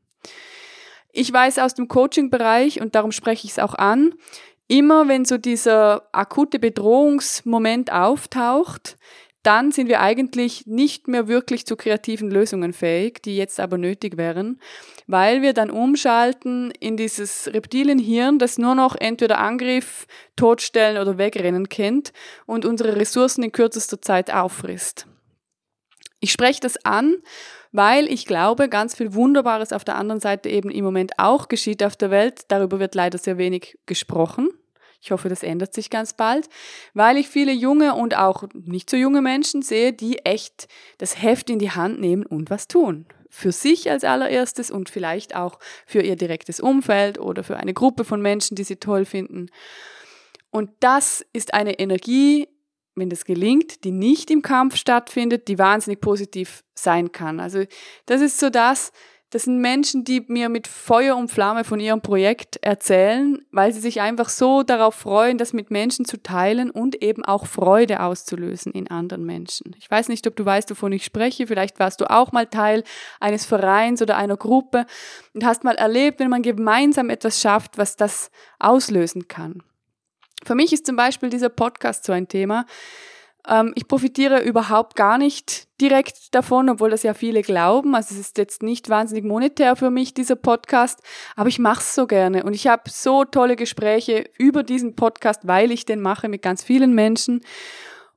Ich 1.12 1.32
weiß 1.32 1.60
aus 1.60 1.74
dem 1.74 1.86
Coaching-Bereich, 1.86 2.80
und 2.80 2.96
darum 2.96 3.12
spreche 3.12 3.46
ich 3.46 3.52
es 3.52 3.60
auch 3.60 3.74
an, 3.74 4.14
immer 4.66 5.06
wenn 5.06 5.24
so 5.24 5.38
dieser 5.38 6.08
akute 6.10 6.58
Bedrohungsmoment 6.58 7.92
auftaucht, 7.92 8.96
dann 9.48 9.72
sind 9.72 9.88
wir 9.88 10.02
eigentlich 10.02 10.66
nicht 10.66 11.08
mehr 11.08 11.26
wirklich 11.26 11.64
zu 11.64 11.74
kreativen 11.74 12.30
Lösungen 12.30 12.74
fähig, 12.74 13.22
die 13.22 13.34
jetzt 13.34 13.58
aber 13.60 13.78
nötig 13.78 14.18
wären, 14.18 14.60
weil 15.06 15.40
wir 15.40 15.54
dann 15.54 15.70
umschalten 15.70 16.70
in 16.78 16.98
dieses 16.98 17.48
Reptilienhirn, 17.50 18.38
das 18.38 18.58
nur 18.58 18.74
noch 18.74 18.94
entweder 18.94 19.38
Angriff, 19.38 20.06
Todstellen 20.36 21.00
oder 21.00 21.16
Wegrennen 21.16 21.70
kennt 21.70 22.12
und 22.44 22.66
unsere 22.66 22.96
Ressourcen 22.96 23.42
in 23.42 23.50
kürzester 23.50 24.02
Zeit 24.02 24.30
auffrisst. 24.30 25.06
Ich 26.20 26.30
spreche 26.30 26.60
das 26.60 26.84
an 26.84 27.16
weil 27.70 28.06
ich 28.06 28.24
glaube, 28.24 28.70
ganz 28.70 28.94
viel 28.94 29.12
Wunderbares 29.12 29.74
auf 29.74 29.84
der 29.84 29.96
anderen 29.96 30.20
Seite 30.20 30.48
eben 30.48 30.70
im 30.70 30.86
Moment 30.86 31.12
auch 31.18 31.48
geschieht 31.48 31.84
auf 31.84 31.96
der 31.96 32.10
Welt. 32.10 32.44
Darüber 32.48 32.80
wird 32.80 32.94
leider 32.94 33.18
sehr 33.18 33.36
wenig 33.36 33.78
gesprochen. 33.84 34.48
Ich 35.00 35.12
hoffe, 35.12 35.28
das 35.28 35.42
ändert 35.42 35.74
sich 35.74 35.90
ganz 35.90 36.12
bald, 36.12 36.48
weil 36.92 37.16
ich 37.16 37.28
viele 37.28 37.52
junge 37.52 37.94
und 37.94 38.16
auch 38.16 38.44
nicht 38.52 38.90
so 38.90 38.96
junge 38.96 39.22
Menschen 39.22 39.62
sehe, 39.62 39.92
die 39.92 40.18
echt 40.24 40.66
das 40.98 41.22
Heft 41.22 41.50
in 41.50 41.58
die 41.58 41.70
Hand 41.70 42.00
nehmen 42.00 42.26
und 42.26 42.50
was 42.50 42.66
tun. 42.66 43.06
Für 43.30 43.52
sich 43.52 43.90
als 43.90 44.04
allererstes 44.04 44.70
und 44.70 44.88
vielleicht 44.88 45.36
auch 45.36 45.58
für 45.86 46.00
ihr 46.00 46.16
direktes 46.16 46.60
Umfeld 46.60 47.18
oder 47.18 47.44
für 47.44 47.58
eine 47.58 47.74
Gruppe 47.74 48.04
von 48.04 48.20
Menschen, 48.20 48.56
die 48.56 48.64
sie 48.64 48.76
toll 48.76 49.04
finden. 49.04 49.50
Und 50.50 50.70
das 50.80 51.24
ist 51.32 51.54
eine 51.54 51.78
Energie, 51.78 52.48
wenn 52.96 53.10
das 53.10 53.24
gelingt, 53.24 53.84
die 53.84 53.92
nicht 53.92 54.30
im 54.30 54.42
Kampf 54.42 54.76
stattfindet, 54.76 55.46
die 55.46 55.58
wahnsinnig 55.58 56.00
positiv 56.00 56.64
sein 56.74 57.12
kann. 57.12 57.38
Also 57.38 57.64
das 58.06 58.20
ist 58.20 58.40
so 58.40 58.50
das, 58.50 58.92
das 59.30 59.42
sind 59.42 59.58
Menschen, 59.58 60.04
die 60.04 60.24
mir 60.28 60.48
mit 60.48 60.66
Feuer 60.66 61.14
und 61.14 61.30
Flamme 61.30 61.64
von 61.64 61.80
ihrem 61.80 62.00
Projekt 62.00 62.56
erzählen, 62.62 63.44
weil 63.52 63.74
sie 63.74 63.80
sich 63.80 64.00
einfach 64.00 64.30
so 64.30 64.62
darauf 64.62 64.94
freuen, 64.94 65.36
das 65.36 65.52
mit 65.52 65.70
Menschen 65.70 66.06
zu 66.06 66.22
teilen 66.22 66.70
und 66.70 67.02
eben 67.02 67.24
auch 67.26 67.46
Freude 67.46 68.00
auszulösen 68.00 68.72
in 68.72 68.90
anderen 68.90 69.26
Menschen. 69.26 69.76
Ich 69.78 69.90
weiß 69.90 70.08
nicht, 70.08 70.26
ob 70.26 70.34
du 70.34 70.46
weißt, 70.46 70.70
wovon 70.70 70.92
ich 70.92 71.04
spreche. 71.04 71.46
Vielleicht 71.46 71.78
warst 71.78 72.00
du 72.00 72.10
auch 72.10 72.32
mal 72.32 72.46
Teil 72.46 72.84
eines 73.20 73.44
Vereins 73.44 74.00
oder 74.00 74.16
einer 74.16 74.38
Gruppe 74.38 74.86
und 75.34 75.44
hast 75.44 75.62
mal 75.62 75.74
erlebt, 75.74 76.20
wenn 76.20 76.30
man 76.30 76.42
gemeinsam 76.42 77.10
etwas 77.10 77.40
schafft, 77.40 77.76
was 77.76 77.96
das 77.96 78.30
auslösen 78.58 79.28
kann. 79.28 79.62
Für 80.44 80.54
mich 80.54 80.72
ist 80.72 80.86
zum 80.86 80.96
Beispiel 80.96 81.28
dieser 81.28 81.50
Podcast 81.50 82.04
so 82.04 82.12
ein 82.12 82.28
Thema. 82.28 82.64
Ähm, 83.46 83.72
ich 83.74 83.88
profitiere 83.88 84.42
überhaupt 84.42 84.96
gar 84.96 85.18
nicht 85.18 85.68
direkt 85.80 86.34
davon, 86.34 86.68
obwohl 86.68 86.90
das 86.90 87.02
ja 87.02 87.14
viele 87.14 87.42
glauben. 87.42 87.94
Also 87.94 88.14
es 88.14 88.20
ist 88.20 88.38
jetzt 88.38 88.62
nicht 88.62 88.88
wahnsinnig 88.88 89.24
monetär 89.24 89.76
für 89.76 89.90
mich, 89.90 90.14
dieser 90.14 90.36
Podcast, 90.36 91.00
aber 91.36 91.48
ich 91.48 91.58
mache 91.58 91.80
es 91.80 91.94
so 91.94 92.06
gerne. 92.06 92.44
Und 92.44 92.54
ich 92.54 92.66
habe 92.66 92.90
so 92.90 93.24
tolle 93.24 93.56
Gespräche 93.56 94.28
über 94.38 94.62
diesen 94.62 94.96
Podcast, 94.96 95.46
weil 95.46 95.70
ich 95.70 95.84
den 95.84 96.00
mache 96.00 96.28
mit 96.28 96.42
ganz 96.42 96.62
vielen 96.62 96.94
Menschen. 96.94 97.44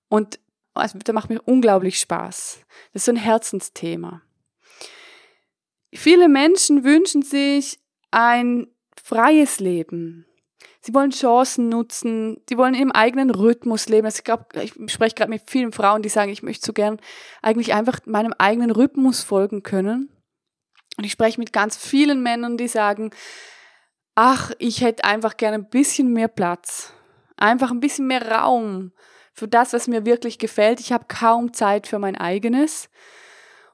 Und 0.09 0.39
also, 0.73 0.97
der 0.99 1.13
macht 1.13 1.29
mir 1.29 1.41
unglaublich 1.41 1.99
Spaß. 1.99 2.61
Das 2.93 3.01
ist 3.01 3.05
so 3.05 3.11
ein 3.11 3.17
Herzensthema. 3.17 4.21
Viele 5.93 6.29
Menschen 6.29 6.85
wünschen 6.85 7.21
sich 7.21 7.79
ein 8.11 8.67
freies 8.95 9.59
Leben. 9.59 10.25
Sie 10.83 10.93
wollen 10.95 11.11
Chancen 11.11 11.69
nutzen, 11.69 12.41
sie 12.49 12.57
wollen 12.57 12.73
im 12.73 12.91
eigenen 12.91 13.29
Rhythmus 13.29 13.87
leben. 13.87 14.05
Also 14.05 14.17
ich 14.17 14.23
glaube, 14.23 14.45
ich 14.55 14.73
spreche 14.91 15.13
gerade 15.13 15.29
mit 15.29 15.43
vielen 15.45 15.71
Frauen, 15.71 16.01
die 16.01 16.09
sagen, 16.09 16.31
ich 16.31 16.41
möchte 16.41 16.65
so 16.65 16.73
gern 16.73 16.99
eigentlich 17.43 17.73
einfach 17.73 17.99
meinem 18.05 18.33
eigenen 18.37 18.71
Rhythmus 18.71 19.21
folgen 19.21 19.61
können. 19.61 20.09
Und 20.97 21.03
ich 21.03 21.11
spreche 21.11 21.39
mit 21.39 21.53
ganz 21.53 21.77
vielen 21.77 22.23
Männern, 22.23 22.57
die 22.57 22.67
sagen, 22.67 23.11
ach, 24.15 24.51
ich 24.57 24.81
hätte 24.81 25.03
einfach 25.03 25.37
gerne 25.37 25.57
ein 25.57 25.69
bisschen 25.69 26.13
mehr 26.13 26.27
Platz, 26.27 26.93
einfach 27.37 27.71
ein 27.71 27.79
bisschen 27.79 28.07
mehr 28.07 28.27
Raum 28.31 28.91
für 29.33 29.47
das, 29.47 29.73
was 29.73 29.87
mir 29.87 30.05
wirklich 30.05 30.39
gefällt. 30.39 30.79
Ich 30.79 30.91
habe 30.91 31.05
kaum 31.07 31.53
Zeit 31.53 31.87
für 31.87 31.99
mein 31.99 32.15
eigenes. 32.15 32.89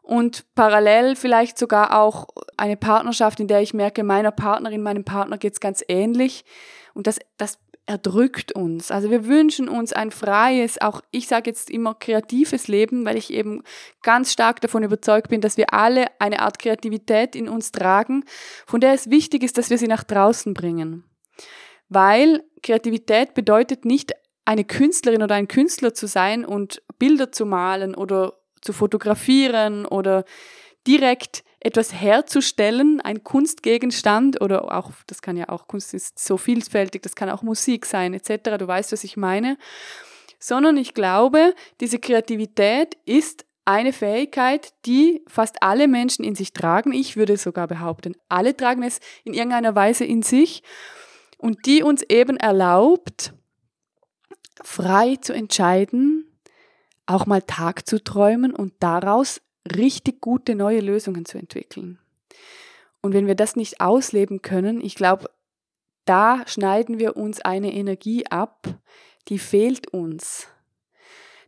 Und 0.08 0.46
parallel 0.56 1.18
vielleicht 1.18 1.58
sogar 1.58 2.00
auch 2.00 2.30
eine 2.56 2.78
Partnerschaft, 2.78 3.42
in 3.42 3.50
der 3.50 3.62
ich 3.62 3.74
merke, 3.74 4.06
meiner 4.06 4.32
Partnerin, 4.32 4.82
meinem 4.82 5.04
Partner 5.04 5.38
geht's 5.38 5.60
ganz 5.60 5.84
ähnlich. 5.90 6.46
Und 6.94 7.08
das, 7.08 7.20
das 7.36 7.60
erdrückt 7.88 8.54
uns. 8.54 8.90
Also 8.90 9.12
wir 9.12 9.26
wünschen 9.26 9.68
uns 9.68 9.92
ein 9.92 10.12
freies, 10.12 10.80
auch 10.80 11.02
ich 11.12 11.28
sage 11.28 11.50
jetzt 11.50 11.70
immer 11.70 11.94
kreatives 11.94 12.70
Leben, 12.70 13.06
weil 13.06 13.18
ich 13.18 13.34
eben 13.34 13.64
ganz 14.02 14.32
stark 14.32 14.62
davon 14.62 14.84
überzeugt 14.84 15.28
bin, 15.28 15.42
dass 15.42 15.58
wir 15.58 15.74
alle 15.74 16.06
eine 16.20 16.40
Art 16.40 16.58
Kreativität 16.58 17.36
in 17.36 17.50
uns 17.50 17.74
tragen, 17.74 18.24
von 18.66 18.80
der 18.80 18.94
es 18.94 19.10
wichtig 19.10 19.44
ist, 19.44 19.58
dass 19.58 19.70
wir 19.70 19.78
sie 19.78 19.90
nach 19.90 20.06
draußen 20.06 20.54
bringen. 20.54 21.04
Weil 21.90 22.46
Kreativität 22.64 23.34
bedeutet 23.34 23.84
nicht 23.84 24.14
eine 24.46 24.64
Künstlerin 24.64 25.22
oder 25.22 25.36
ein 25.36 25.50
Künstler 25.50 25.94
zu 25.94 26.08
sein 26.08 26.46
und 26.46 26.82
Bilder 26.98 27.34
zu 27.34 27.46
malen 27.46 27.94
oder 27.94 28.38
zu 28.68 28.74
fotografieren 28.74 29.86
oder 29.86 30.26
direkt 30.86 31.44
etwas 31.62 31.94
herzustellen, 31.94 33.00
ein 33.00 33.24
Kunstgegenstand 33.24 34.42
oder 34.42 34.76
auch, 34.78 34.92
das 35.08 35.22
kann 35.22 35.38
ja 35.38 35.48
auch, 35.48 35.68
Kunst 35.68 35.94
ist 35.94 36.20
so 36.20 36.36
vielfältig, 36.36 37.02
das 37.02 37.16
kann 37.16 37.30
auch 37.30 37.44
Musik 37.44 37.86
sein 37.86 38.14
etc., 38.14 38.58
du 38.60 38.68
weißt, 38.68 38.92
was 38.92 39.06
ich 39.06 39.16
meine, 39.16 39.58
sondern 40.38 40.76
ich 40.76 40.94
glaube, 40.94 41.56
diese 41.80 41.98
Kreativität 41.98 42.98
ist 43.06 43.46
eine 43.64 43.94
Fähigkeit, 43.94 44.74
die 44.86 45.24
fast 45.28 45.64
alle 45.64 45.88
Menschen 45.88 46.24
in 46.24 46.36
sich 46.36 46.54
tragen. 46.54 46.92
Ich 46.92 47.18
würde 47.18 47.38
sogar 47.38 47.68
behaupten, 47.68 48.16
alle 48.28 48.56
tragen 48.56 48.84
es 48.84 49.00
in 49.24 49.34
irgendeiner 49.34 49.76
Weise 49.76 50.04
in 50.04 50.22
sich 50.22 50.62
und 51.38 51.66
die 51.66 51.84
uns 51.84 52.04
eben 52.04 52.38
erlaubt, 52.38 53.34
frei 54.62 55.16
zu 55.16 55.34
entscheiden, 55.34 56.27
auch 57.08 57.26
mal 57.26 57.42
Tag 57.42 57.88
zu 57.88 58.04
träumen 58.04 58.54
und 58.54 58.74
daraus 58.80 59.42
richtig 59.76 60.22
gute 60.22 60.56
neue 60.56 60.82
Lösungen 60.82 61.26
zu 61.26 61.38
entwickeln. 61.38 62.00
Und 63.02 63.14
wenn 63.14 63.28
wir 63.28 63.36
das 63.36 63.56
nicht 63.56 63.82
ausleben 63.82 64.42
können, 64.42 64.82
ich 64.82 64.96
glaube, 64.96 65.30
da 66.06 66.44
schneiden 66.48 67.00
wir 67.00 67.18
uns 67.18 67.42
eine 67.42 67.74
Energie 67.74 68.26
ab, 68.28 68.68
die 69.28 69.40
fehlt 69.40 69.88
uns. 69.88 70.48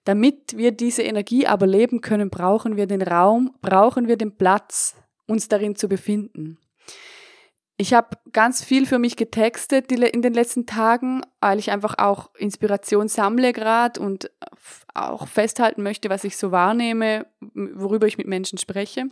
Damit 0.04 0.58
wir 0.58 0.72
diese 0.72 1.04
Energie 1.04 1.48
aber 1.48 1.68
leben 1.68 2.02
können, 2.02 2.30
brauchen 2.30 2.76
wir 2.78 2.88
den 2.88 3.02
Raum, 3.02 3.56
brauchen 3.62 4.08
wir 4.08 4.18
den 4.18 4.36
Platz, 4.36 4.96
uns 5.28 5.48
darin 5.48 5.76
zu 5.76 5.88
befinden. 5.88 6.58
Ich 7.82 7.94
habe 7.94 8.18
ganz 8.34 8.62
viel 8.62 8.86
für 8.86 9.00
mich 9.00 9.16
getextet 9.16 9.90
in 9.90 10.22
den 10.22 10.34
letzten 10.34 10.66
Tagen, 10.66 11.22
weil 11.40 11.60
ich 11.60 11.72
einfach 11.72 11.96
auch 11.98 12.36
Inspiration 12.36 13.08
sammle 13.08 13.54
gerade 13.54 14.02
und 14.02 14.30
auch 14.94 15.30
festhalten 15.30 15.82
möchte, 15.82 16.10
was 16.10 16.26
ich 16.26 16.36
so 16.36 16.52
wahrnehme, 16.52 17.26
worüber 17.40 18.06
ich 18.06 18.18
mit 18.18 18.28
Menschen 18.28 18.58
spreche. 18.58 19.06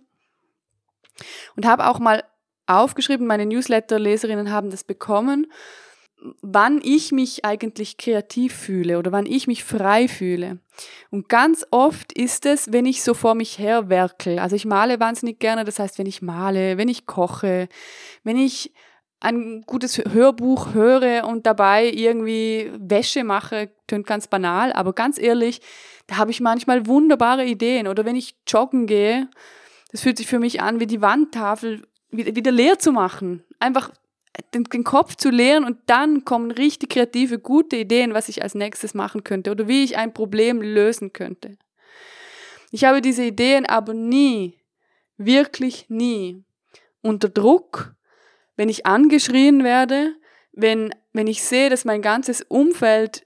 Und 1.55 1.65
habe 1.65 1.87
auch 1.87 1.99
mal 1.99 2.25
aufgeschrieben, 2.65 3.25
meine 3.25 3.45
Newsletter-Leserinnen 3.45 4.51
haben 4.51 4.69
das 4.69 4.83
bekommen, 4.83 5.47
wann 6.41 6.81
ich 6.83 7.11
mich 7.11 7.45
eigentlich 7.45 7.97
kreativ 7.97 8.53
fühle 8.53 8.97
oder 8.97 9.11
wann 9.11 9.25
ich 9.25 9.47
mich 9.47 9.63
frei 9.63 10.07
fühle. 10.07 10.59
Und 11.11 11.29
ganz 11.29 11.65
oft 11.71 12.11
ist 12.13 12.45
es, 12.45 12.71
wenn 12.71 12.85
ich 12.85 13.03
so 13.03 13.13
vor 13.13 13.35
mich 13.35 13.59
her 13.59 13.89
werkel. 13.89 14.39
Also 14.39 14.55
ich 14.55 14.65
male 14.65 14.99
wahnsinnig 14.99 15.39
gerne, 15.39 15.63
das 15.63 15.79
heißt, 15.79 15.99
wenn 15.99 16.07
ich 16.07 16.21
male, 16.21 16.77
wenn 16.77 16.89
ich 16.89 17.05
koche, 17.05 17.69
wenn 18.23 18.37
ich 18.37 18.73
ein 19.19 19.61
gutes 19.65 19.97
Hörbuch 19.97 20.73
höre 20.73 21.25
und 21.27 21.45
dabei 21.45 21.89
irgendwie 21.89 22.71
Wäsche 22.77 23.23
mache, 23.23 23.71
tönt 23.87 24.05
ganz 24.05 24.27
banal, 24.27 24.71
aber 24.73 24.93
ganz 24.93 25.17
ehrlich, 25.17 25.61
da 26.05 26.17
habe 26.17 26.31
ich 26.31 26.39
manchmal 26.39 26.85
wunderbare 26.85 27.45
Ideen. 27.45 27.87
Oder 27.87 28.05
wenn 28.05 28.15
ich 28.15 28.35
joggen 28.47 28.85
gehe, 28.85 29.27
das 29.91 30.01
fühlt 30.01 30.17
sich 30.17 30.27
für 30.27 30.39
mich 30.39 30.61
an, 30.61 30.79
wie 30.79 30.87
die 30.87 31.01
Wandtafel 31.01 31.87
wieder 32.11 32.51
leer 32.51 32.79
zu 32.79 32.91
machen. 32.91 33.43
Einfach 33.59 33.91
den, 34.53 34.63
den 34.65 34.83
Kopf 34.83 35.15
zu 35.15 35.29
leeren 35.29 35.63
und 35.63 35.77
dann 35.87 36.25
kommen 36.25 36.51
richtig 36.51 36.89
kreative, 36.91 37.39
gute 37.39 37.75
Ideen, 37.75 38.13
was 38.13 38.29
ich 38.29 38.43
als 38.43 38.55
nächstes 38.55 38.93
machen 38.93 39.23
könnte 39.23 39.51
oder 39.51 39.67
wie 39.67 39.83
ich 39.83 39.97
ein 39.97 40.13
Problem 40.13 40.61
lösen 40.61 41.13
könnte. 41.13 41.57
Ich 42.71 42.83
habe 42.83 43.01
diese 43.01 43.23
Ideen 43.23 43.65
aber 43.65 43.93
nie, 43.93 44.57
wirklich 45.17 45.89
nie 45.89 46.43
unter 47.01 47.29
Druck, 47.29 47.95
wenn 48.55 48.69
ich 48.69 48.85
angeschrien 48.85 49.63
werde, 49.63 50.15
wenn, 50.51 50.93
wenn 51.13 51.27
ich 51.27 51.43
sehe, 51.43 51.69
dass 51.69 51.85
mein 51.85 52.01
ganzes 52.01 52.41
Umfeld 52.41 53.25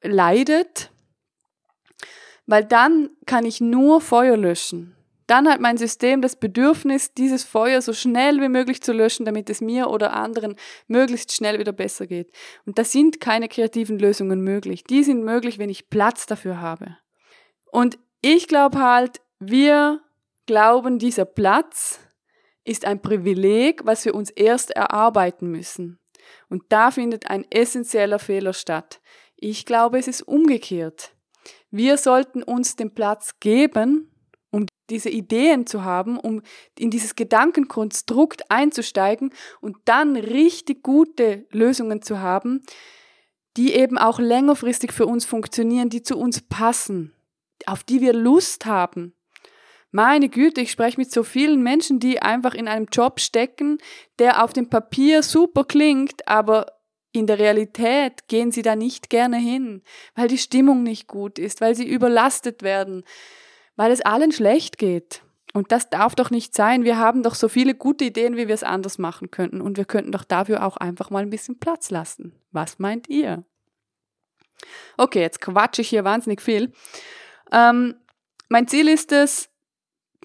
äh, 0.00 0.08
leidet, 0.08 0.90
weil 2.46 2.64
dann 2.64 3.10
kann 3.26 3.44
ich 3.44 3.60
nur 3.60 4.00
Feuer 4.00 4.36
löschen 4.36 4.97
dann 5.28 5.46
hat 5.46 5.60
mein 5.60 5.76
System 5.76 6.22
das 6.22 6.36
Bedürfnis, 6.36 7.12
dieses 7.12 7.44
Feuer 7.44 7.82
so 7.82 7.92
schnell 7.92 8.40
wie 8.40 8.48
möglich 8.48 8.82
zu 8.82 8.92
löschen, 8.92 9.26
damit 9.26 9.50
es 9.50 9.60
mir 9.60 9.88
oder 9.90 10.14
anderen 10.14 10.56
möglichst 10.86 11.32
schnell 11.32 11.58
wieder 11.58 11.72
besser 11.72 12.06
geht. 12.06 12.32
Und 12.64 12.78
da 12.78 12.84
sind 12.84 13.20
keine 13.20 13.48
kreativen 13.48 13.98
Lösungen 13.98 14.40
möglich. 14.40 14.84
Die 14.84 15.04
sind 15.04 15.22
möglich, 15.24 15.58
wenn 15.58 15.68
ich 15.68 15.90
Platz 15.90 16.24
dafür 16.24 16.62
habe. 16.62 16.96
Und 17.70 17.98
ich 18.22 18.48
glaube 18.48 18.78
halt, 18.78 19.20
wir 19.38 20.00
glauben, 20.46 20.98
dieser 20.98 21.26
Platz 21.26 22.00
ist 22.64 22.86
ein 22.86 23.02
Privileg, 23.02 23.84
was 23.84 24.06
wir 24.06 24.14
uns 24.14 24.30
erst 24.30 24.70
erarbeiten 24.70 25.50
müssen. 25.50 25.98
Und 26.48 26.64
da 26.70 26.90
findet 26.90 27.30
ein 27.30 27.44
essentieller 27.50 28.18
Fehler 28.18 28.54
statt. 28.54 29.00
Ich 29.36 29.66
glaube, 29.66 29.98
es 29.98 30.08
ist 30.08 30.22
umgekehrt. 30.22 31.12
Wir 31.70 31.98
sollten 31.98 32.42
uns 32.42 32.76
den 32.76 32.94
Platz 32.94 33.40
geben, 33.40 34.10
diese 34.90 35.10
Ideen 35.10 35.66
zu 35.66 35.84
haben, 35.84 36.18
um 36.18 36.42
in 36.78 36.90
dieses 36.90 37.16
Gedankenkonstrukt 37.16 38.50
einzusteigen 38.50 39.32
und 39.60 39.76
dann 39.84 40.16
richtig 40.16 40.82
gute 40.82 41.46
Lösungen 41.50 42.02
zu 42.02 42.20
haben, 42.20 42.62
die 43.56 43.74
eben 43.74 43.98
auch 43.98 44.18
längerfristig 44.18 44.92
für 44.92 45.06
uns 45.06 45.24
funktionieren, 45.24 45.88
die 45.90 46.02
zu 46.02 46.16
uns 46.16 46.40
passen, 46.40 47.12
auf 47.66 47.82
die 47.82 48.00
wir 48.00 48.12
Lust 48.12 48.66
haben. 48.66 49.14
Meine 49.90 50.28
Güte, 50.28 50.60
ich 50.60 50.70
spreche 50.70 51.00
mit 51.00 51.10
so 51.10 51.22
vielen 51.22 51.62
Menschen, 51.62 51.98
die 51.98 52.20
einfach 52.20 52.54
in 52.54 52.68
einem 52.68 52.86
Job 52.92 53.20
stecken, 53.20 53.78
der 54.18 54.44
auf 54.44 54.52
dem 54.52 54.68
Papier 54.68 55.22
super 55.22 55.64
klingt, 55.64 56.28
aber 56.28 56.66
in 57.12 57.26
der 57.26 57.38
Realität 57.38 58.28
gehen 58.28 58.52
sie 58.52 58.62
da 58.62 58.76
nicht 58.76 59.08
gerne 59.08 59.38
hin, 59.38 59.82
weil 60.14 60.28
die 60.28 60.38
Stimmung 60.38 60.82
nicht 60.82 61.08
gut 61.08 61.38
ist, 61.38 61.60
weil 61.62 61.74
sie 61.74 61.88
überlastet 61.88 62.62
werden, 62.62 63.02
weil 63.78 63.92
es 63.92 64.00
allen 64.00 64.32
schlecht 64.32 64.76
geht. 64.76 65.22
Und 65.54 65.70
das 65.70 65.88
darf 65.88 66.16
doch 66.16 66.30
nicht 66.30 66.52
sein. 66.54 66.82
Wir 66.82 66.98
haben 66.98 67.22
doch 67.22 67.36
so 67.36 67.48
viele 67.48 67.76
gute 67.76 68.04
Ideen, 68.04 68.36
wie 68.36 68.48
wir 68.48 68.54
es 68.54 68.64
anders 68.64 68.98
machen 68.98 69.30
könnten. 69.30 69.60
Und 69.60 69.76
wir 69.78 69.84
könnten 69.84 70.10
doch 70.10 70.24
dafür 70.24 70.66
auch 70.66 70.76
einfach 70.76 71.10
mal 71.10 71.22
ein 71.22 71.30
bisschen 71.30 71.60
Platz 71.60 71.90
lassen. 71.90 72.34
Was 72.50 72.80
meint 72.80 73.08
ihr? 73.08 73.44
Okay, 74.96 75.20
jetzt 75.20 75.40
quatsche 75.40 75.82
ich 75.82 75.88
hier 75.88 76.02
wahnsinnig 76.02 76.42
viel. 76.42 76.72
Ähm, 77.52 77.94
mein 78.48 78.66
Ziel 78.66 78.88
ist 78.88 79.12
es, 79.12 79.48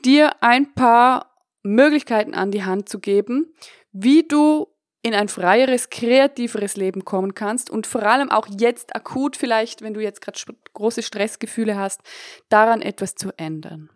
dir 0.04 0.32
ein 0.42 0.74
paar 0.74 1.38
Möglichkeiten 1.62 2.34
an 2.34 2.50
die 2.50 2.64
Hand 2.64 2.90
zu 2.90 3.00
geben, 3.00 3.54
wie 3.92 4.28
du 4.28 4.68
in 5.04 5.14
ein 5.14 5.28
freieres, 5.28 5.90
kreativeres 5.90 6.78
Leben 6.78 7.06
kommen 7.06 7.36
kannst 7.36 7.70
und 7.70 7.86
vor 7.86 8.04
allem 8.04 8.32
auch 8.32 8.48
jetzt 8.50 8.96
akut 8.96 9.36
vielleicht, 9.36 9.82
wenn 9.82 9.94
du 9.94 10.00
jetzt 10.00 10.22
gerade 10.22 10.40
große 10.74 11.04
Stressgefühle 11.04 11.78
hast, 11.78 12.02
daran 12.50 12.82
etwas 12.82 13.14
zu 13.16 13.32
ändern. 13.38 13.90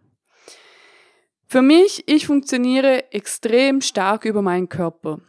Für 1.47 1.61
mich, 1.61 2.03
ich 2.07 2.27
funktioniere 2.27 3.11
extrem 3.13 3.79
stark 3.79 4.25
über 4.25 4.41
meinen 4.41 4.67
Körper. 4.67 5.21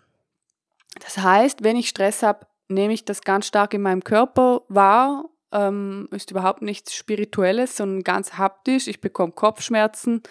Das 0.99 1.16
heißt, 1.18 1.62
wenn 1.62 1.76
ich 1.76 1.88
Stress 1.88 2.25
habe, 2.25 2.47
nehme 2.66 2.92
ich 2.92 3.04
das 3.04 3.23
ganz 3.23 3.47
stark 3.47 3.73
in 3.73 3.82
meinem 3.82 4.02
Körper 4.02 4.62
wahr. 4.68 5.26
Ähm, 5.52 6.08
ist 6.11 6.32
überhaupt 6.32 6.61
nichts 6.61 6.92
Spirituelles, 6.92 7.76
sondern 7.76 8.02
ganz 8.02 8.35
haptisch. 8.35 8.88
Ich 8.88 9.00
bekomme 9.00 9.32
Kopfschmerzen, 9.32 10.23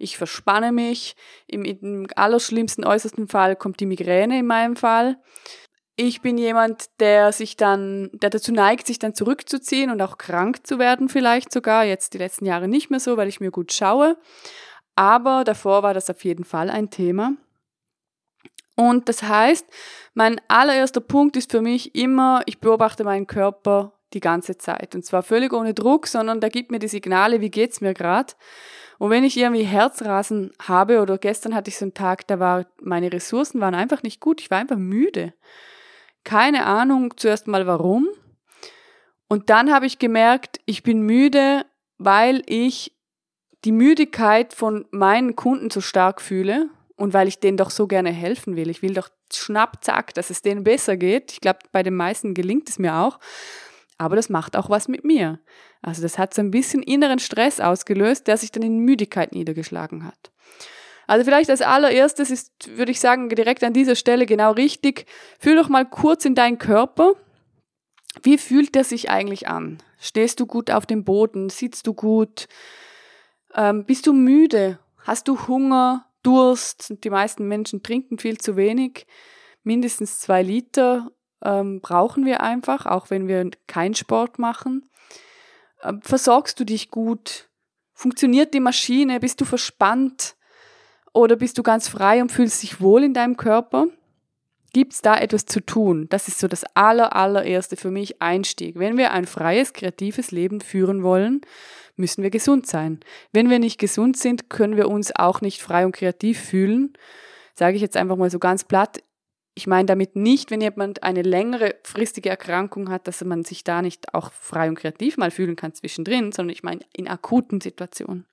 ich 0.00 0.16
verspanne 0.16 0.72
mich. 0.72 1.14
Im, 1.46 1.64
Im 1.64 2.06
allerschlimmsten, 2.16 2.84
äußersten 2.84 3.28
Fall 3.28 3.56
kommt 3.56 3.80
die 3.80 3.86
Migräne 3.86 4.38
in 4.38 4.46
meinem 4.46 4.76
Fall. 4.76 5.18
Ich 5.96 6.22
bin 6.22 6.38
jemand, 6.38 6.86
der 6.98 7.32
sich 7.32 7.56
dann, 7.56 8.10
der 8.14 8.30
dazu 8.30 8.52
neigt, 8.52 8.86
sich 8.86 8.98
dann 8.98 9.14
zurückzuziehen 9.14 9.90
und 9.90 10.00
auch 10.00 10.16
krank 10.16 10.66
zu 10.66 10.78
werden 10.78 11.08
vielleicht 11.08 11.52
sogar. 11.52 11.84
Jetzt 11.84 12.14
die 12.14 12.18
letzten 12.18 12.46
Jahre 12.46 12.68
nicht 12.68 12.90
mehr 12.90 13.00
so, 13.00 13.16
weil 13.16 13.28
ich 13.28 13.40
mir 13.40 13.50
gut 13.50 13.72
schaue. 13.72 14.16
Aber 14.94 15.44
davor 15.44 15.82
war 15.82 15.94
das 15.94 16.08
auf 16.08 16.24
jeden 16.24 16.44
Fall 16.44 16.70
ein 16.70 16.90
Thema. 16.90 17.34
Und 18.76 19.10
das 19.10 19.22
heißt, 19.22 19.66
mein 20.14 20.40
allererster 20.48 21.02
Punkt 21.02 21.36
ist 21.36 21.50
für 21.50 21.60
mich 21.60 21.94
immer, 21.94 22.42
ich 22.46 22.60
beobachte 22.60 23.04
meinen 23.04 23.26
Körper 23.26 23.92
die 24.14 24.20
ganze 24.20 24.56
Zeit. 24.56 24.94
Und 24.94 25.04
zwar 25.04 25.22
völlig 25.22 25.52
ohne 25.52 25.74
Druck, 25.74 26.06
sondern 26.06 26.40
der 26.40 26.50
gibt 26.50 26.70
mir 26.70 26.78
die 26.78 26.88
Signale, 26.88 27.42
wie 27.42 27.50
geht's 27.50 27.80
mir 27.80 27.92
gerade. 27.92 28.32
Und 29.00 29.08
wenn 29.08 29.24
ich 29.24 29.38
irgendwie 29.38 29.64
Herzrasen 29.64 30.52
habe 30.60 31.00
oder 31.00 31.16
gestern 31.16 31.54
hatte 31.54 31.70
ich 31.70 31.78
so 31.78 31.86
einen 31.86 31.94
Tag, 31.94 32.26
da 32.26 32.38
war 32.38 32.66
meine 32.82 33.10
Ressourcen 33.10 33.58
waren 33.58 33.74
einfach 33.74 34.02
nicht 34.02 34.20
gut, 34.20 34.42
ich 34.42 34.50
war 34.50 34.58
einfach 34.58 34.76
müde. 34.76 35.32
Keine 36.22 36.66
Ahnung 36.66 37.16
zuerst 37.16 37.46
mal 37.46 37.66
warum. 37.66 38.08
Und 39.26 39.48
dann 39.48 39.72
habe 39.72 39.86
ich 39.86 39.98
gemerkt, 39.98 40.60
ich 40.66 40.82
bin 40.82 41.00
müde, 41.00 41.64
weil 41.96 42.42
ich 42.44 42.94
die 43.64 43.72
Müdigkeit 43.72 44.52
von 44.52 44.84
meinen 44.90 45.34
Kunden 45.34 45.70
so 45.70 45.80
stark 45.80 46.20
fühle 46.20 46.68
und 46.94 47.14
weil 47.14 47.26
ich 47.26 47.40
denen 47.40 47.56
doch 47.56 47.70
so 47.70 47.86
gerne 47.86 48.10
helfen 48.10 48.54
will. 48.54 48.68
Ich 48.68 48.82
will 48.82 48.92
doch 48.92 49.08
schnapp, 49.32 49.82
zack, 49.82 50.12
dass 50.12 50.28
es 50.28 50.42
denen 50.42 50.62
besser 50.62 50.98
geht. 50.98 51.32
Ich 51.32 51.40
glaube, 51.40 51.60
bei 51.72 51.82
den 51.82 51.96
meisten 51.96 52.34
gelingt 52.34 52.68
es 52.68 52.78
mir 52.78 52.96
auch. 52.96 53.18
Aber 54.00 54.16
das 54.16 54.30
macht 54.30 54.56
auch 54.56 54.70
was 54.70 54.88
mit 54.88 55.04
mir. 55.04 55.40
Also 55.82 56.00
das 56.00 56.16
hat 56.16 56.32
so 56.32 56.40
ein 56.40 56.50
bisschen 56.50 56.82
inneren 56.82 57.18
Stress 57.18 57.60
ausgelöst, 57.60 58.26
der 58.28 58.38
sich 58.38 58.50
dann 58.50 58.62
in 58.62 58.78
Müdigkeit 58.78 59.32
niedergeschlagen 59.32 60.06
hat. 60.06 60.32
Also 61.06 61.26
vielleicht 61.26 61.50
als 61.50 61.60
allererstes 61.60 62.30
ist, 62.30 62.78
würde 62.78 62.92
ich 62.92 62.98
sagen, 62.98 63.28
direkt 63.28 63.62
an 63.62 63.74
dieser 63.74 63.96
Stelle 63.96 64.24
genau 64.24 64.52
richtig. 64.52 65.04
Fühl 65.38 65.56
doch 65.56 65.68
mal 65.68 65.84
kurz 65.84 66.24
in 66.24 66.34
deinen 66.34 66.56
Körper. 66.56 67.12
Wie 68.22 68.38
fühlt 68.38 68.74
der 68.74 68.84
sich 68.84 69.10
eigentlich 69.10 69.48
an? 69.48 69.82
Stehst 69.98 70.40
du 70.40 70.46
gut 70.46 70.70
auf 70.70 70.86
dem 70.86 71.04
Boden? 71.04 71.50
Sitzt 71.50 71.86
du 71.86 71.92
gut? 71.92 72.48
Ähm, 73.54 73.84
bist 73.84 74.06
du 74.06 74.14
müde? 74.14 74.78
Hast 75.00 75.28
du 75.28 75.46
Hunger? 75.46 76.06
Durst? 76.22 76.94
Die 77.04 77.10
meisten 77.10 77.48
Menschen 77.48 77.82
trinken 77.82 78.16
viel 78.16 78.38
zu 78.38 78.56
wenig. 78.56 79.06
Mindestens 79.62 80.20
zwei 80.20 80.42
Liter 80.42 81.10
ähm, 81.42 81.80
brauchen 81.80 82.24
wir 82.24 82.40
einfach, 82.40 82.86
auch 82.86 83.10
wenn 83.10 83.28
wir 83.28 83.50
keinen 83.66 83.94
Sport 83.94 84.38
machen. 84.38 84.88
Ähm, 85.82 86.00
versorgst 86.02 86.58
du 86.60 86.64
dich 86.64 86.90
gut? 86.90 87.48
Funktioniert 87.92 88.54
die 88.54 88.60
Maschine? 88.60 89.20
Bist 89.20 89.40
du 89.40 89.44
verspannt? 89.44 90.36
Oder 91.12 91.36
bist 91.36 91.58
du 91.58 91.62
ganz 91.62 91.88
frei 91.88 92.22
und 92.22 92.30
fühlst 92.30 92.62
dich 92.62 92.80
wohl 92.80 93.02
in 93.02 93.14
deinem 93.14 93.36
Körper? 93.36 93.88
Gibt 94.72 94.92
es 94.92 95.02
da 95.02 95.16
etwas 95.16 95.46
zu 95.46 95.60
tun? 95.60 96.06
Das 96.10 96.28
ist 96.28 96.38
so 96.38 96.46
das 96.46 96.64
aller, 96.74 97.16
allererste 97.16 97.76
für 97.76 97.90
mich 97.90 98.22
Einstieg. 98.22 98.78
Wenn 98.78 98.96
wir 98.96 99.10
ein 99.10 99.26
freies, 99.26 99.72
kreatives 99.72 100.30
Leben 100.30 100.60
führen 100.60 101.02
wollen, 101.02 101.40
müssen 101.96 102.22
wir 102.22 102.30
gesund 102.30 102.68
sein. 102.68 103.00
Wenn 103.32 103.50
wir 103.50 103.58
nicht 103.58 103.78
gesund 103.78 104.16
sind, 104.16 104.48
können 104.48 104.76
wir 104.76 104.88
uns 104.88 105.14
auch 105.14 105.40
nicht 105.40 105.60
frei 105.60 105.84
und 105.84 105.92
kreativ 105.92 106.40
fühlen. 106.40 106.92
Sage 107.54 107.74
ich 107.76 107.82
jetzt 107.82 107.96
einfach 107.96 108.16
mal 108.16 108.30
so 108.30 108.38
ganz 108.38 108.62
platt. 108.62 109.02
Ich 109.54 109.66
meine 109.66 109.86
damit 109.86 110.16
nicht, 110.16 110.50
wenn 110.50 110.60
jemand 110.60 111.02
eine 111.02 111.22
längere 111.22 111.74
fristige 111.82 112.30
Erkrankung 112.30 112.88
hat, 112.88 113.06
dass 113.06 113.22
man 113.24 113.44
sich 113.44 113.64
da 113.64 113.82
nicht 113.82 114.14
auch 114.14 114.32
frei 114.32 114.68
und 114.68 114.76
kreativ 114.76 115.16
mal 115.16 115.30
fühlen 115.30 115.56
kann 115.56 115.74
zwischendrin, 115.74 116.32
sondern 116.32 116.52
ich 116.52 116.62
meine 116.62 116.80
in 116.92 117.08
akuten 117.08 117.60
Situationen. 117.60 118.26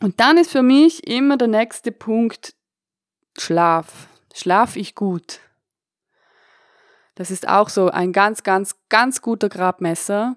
Und 0.00 0.18
dann 0.20 0.38
ist 0.38 0.50
für 0.50 0.62
mich 0.62 1.06
immer 1.06 1.36
der 1.36 1.48
nächste 1.48 1.92
Punkt 1.92 2.54
Schlaf. 3.38 4.08
Schlaf 4.34 4.76
ich 4.76 4.94
gut? 4.94 5.40
Das 7.14 7.30
ist 7.30 7.48
auch 7.48 7.68
so 7.68 7.90
ein 7.90 8.12
ganz, 8.12 8.42
ganz, 8.42 8.76
ganz 8.88 9.22
guter 9.22 9.48
Grabmesser. 9.48 10.36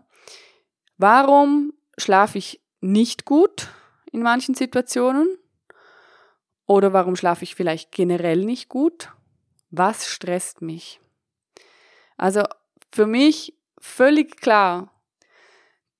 Warum 0.98 1.74
schlafe 1.98 2.38
ich 2.38 2.62
nicht 2.82 3.26
gut 3.26 3.70
in 4.12 4.22
manchen 4.22 4.56
Situationen? 4.56 5.28
Oder 6.68 6.94
warum 6.94 7.16
schlafe 7.16 7.44
ich 7.44 7.56
vielleicht 7.56 7.92
generell 7.92 8.44
nicht 8.46 8.70
gut? 8.70 9.12
Was 9.72 10.06
stresst 10.06 10.62
mich? 10.62 11.00
Also 12.18 12.44
für 12.92 13.08
mich 13.08 13.54
völlig 13.80 14.38
klar, 14.38 14.92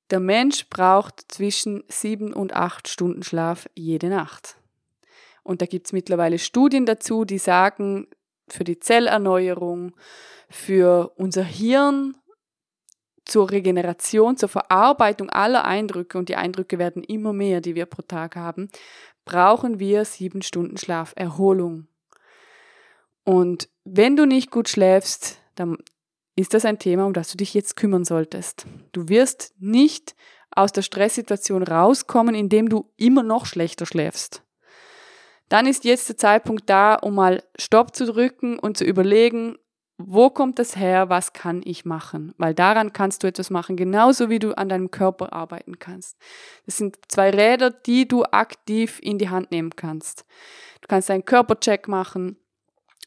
der 0.10 0.20
Mensch 0.20 0.70
braucht 0.70 1.32
zwischen 1.32 1.84
sieben 1.88 2.34
und 2.34 2.54
acht 2.54 2.88
Stunden 2.88 3.24
Schlaf 3.24 3.70
jede 3.76 4.10
Nacht. 4.10 4.58
Und 5.44 5.62
da 5.62 5.66
gibt 5.66 5.88
es 5.88 5.94
mittlerweile 5.94 6.40
Studien 6.40 6.86
dazu, 6.86 7.24
die 7.24 7.38
sagen, 7.38 8.08
für 8.50 8.64
die 8.64 8.80
Zellerneuerung, 8.80 9.96
für 10.50 11.12
unser 11.16 11.44
Hirn, 11.44 12.16
zur 13.26 13.52
Regeneration, 13.52 14.38
zur 14.38 14.48
Verarbeitung 14.48 15.30
aller 15.30 15.66
Eindrücke, 15.66 16.18
und 16.18 16.30
die 16.30 16.38
Eindrücke 16.38 16.80
werden 16.80 17.04
immer 17.04 17.34
mehr, 17.34 17.60
die 17.60 17.76
wir 17.76 17.86
pro 17.86 18.02
Tag 18.02 18.38
haben, 18.38 18.70
brauchen 19.28 19.80
wir 19.80 20.06
sieben 20.06 20.42
Stunden 20.42 20.78
Schlaf, 20.78 21.14
Erholung. 21.16 21.88
Und 23.24 23.70
wenn 23.84 24.16
du 24.16 24.26
nicht 24.26 24.52
gut 24.52 24.70
schläfst, 24.70 25.42
dann 25.56 25.78
ist 26.36 26.54
das 26.54 26.66
ein 26.66 26.80
Thema, 26.80 27.06
um 27.06 27.14
das 27.14 27.30
du 27.30 27.38
dich 27.38 27.54
jetzt 27.54 27.76
kümmern 27.76 28.06
solltest. 28.06 28.66
Du 28.94 29.10
wirst 29.10 29.54
nicht 29.60 30.16
aus 30.50 30.72
der 30.72 30.82
Stresssituation 30.82 31.62
rauskommen, 31.64 32.36
indem 32.36 32.70
du 32.70 32.90
immer 32.96 33.22
noch 33.22 33.46
schlechter 33.46 33.86
schläfst. 33.86 34.44
Dann 35.50 35.68
ist 35.68 35.84
jetzt 35.84 36.08
der 36.08 36.18
Zeitpunkt 36.18 36.70
da, 36.70 36.96
um 36.96 37.16
mal 37.16 37.44
Stopp 37.58 37.96
zu 37.96 38.06
drücken 38.06 38.58
und 38.58 38.78
zu 38.78 38.86
überlegen, 38.86 39.58
wo 39.98 40.30
kommt 40.30 40.60
das 40.60 40.76
her, 40.76 41.10
was 41.10 41.34
kann 41.34 41.62
ich 41.66 41.84
machen? 41.84 42.34
Weil 42.38 42.54
daran 42.54 42.94
kannst 42.94 43.24
du 43.24 43.28
etwas 43.28 43.50
machen, 43.50 43.76
genauso 43.76 44.30
wie 44.30 44.38
du 44.38 44.56
an 44.56 44.70
deinem 44.70 44.92
Körper 44.92 45.34
arbeiten 45.34 45.80
kannst. 45.80 46.18
Das 46.66 46.78
sind 46.78 46.98
zwei 47.08 47.32
Räder, 47.32 47.72
die 47.72 48.08
du 48.08 48.24
aktiv 48.24 49.00
in 49.02 49.18
die 49.18 49.30
Hand 49.30 49.52
nehmen 49.52 49.76
kannst. 49.76 50.26
Du 50.82 50.88
kannst 50.88 51.10
einen 51.10 51.26
Körpercheck 51.26 51.88
machen, 51.88 52.38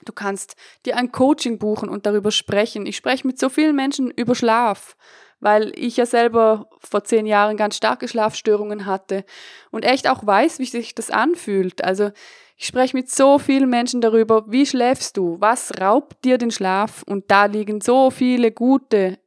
du 0.04 0.12
kannst 0.12 0.56
dir 0.84 0.96
ein 0.96 1.12
Coaching 1.12 1.58
buchen 1.58 1.88
und 1.88 2.06
darüber 2.06 2.32
sprechen. 2.32 2.86
Ich 2.86 2.96
spreche 2.96 3.26
mit 3.26 3.38
so 3.38 3.48
vielen 3.48 3.76
Menschen 3.76 4.10
über 4.10 4.34
Schlaf, 4.34 4.96
weil 5.40 5.72
ich 5.74 5.96
ja 5.96 6.06
selber 6.06 6.68
vor 6.78 7.04
zehn 7.04 7.26
Jahren 7.26 7.56
ganz 7.56 7.76
starke 7.76 8.06
Schlafstörungen 8.06 8.86
hatte 8.86 9.24
und 9.70 9.84
echt 9.84 10.08
auch 10.08 10.24
weiß, 10.24 10.58
wie 10.58 10.66
sich 10.66 10.94
das 10.94 11.10
anfühlt. 11.10 11.82
Also 11.82 12.10
ich 12.56 12.66
spreche 12.66 12.96
mit 12.96 13.10
so 13.10 13.38
vielen 13.38 13.70
Menschen 13.70 14.02
darüber, 14.02 14.44
wie 14.48 14.66
schläfst 14.66 15.16
du, 15.16 15.36
was 15.40 15.72
raubt 15.80 16.24
dir 16.24 16.36
den 16.36 16.50
Schlaf 16.50 17.02
und 17.04 17.30
da 17.30 17.46
liegen 17.46 17.80
so 17.80 18.10
viele 18.10 18.52
gute 18.52 19.18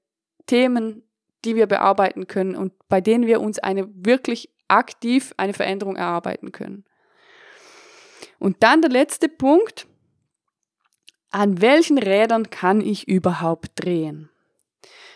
Themen, 0.46 1.04
die 1.44 1.56
wir 1.56 1.68
bearbeiten 1.68 2.28
können 2.28 2.56
und 2.56 2.74
bei 2.88 3.02
denen 3.02 3.26
wir 3.26 3.42
uns 3.42 3.60
eine 3.60 3.90
wirklich 3.94 4.50
aktiv 4.68 5.34
eine 5.38 5.54
Veränderung 5.54 5.96
erarbeiten 5.96 6.52
können. 6.52 6.86
Und 8.40 8.62
dann 8.62 8.82
der 8.82 8.92
letzte 8.92 9.30
Punkt, 9.30 9.88
an 11.32 11.62
welchen 11.62 11.98
Rädern 11.98 12.50
kann 12.50 12.82
ich 12.82 13.08
überhaupt 13.08 13.72
drehen? 13.76 14.30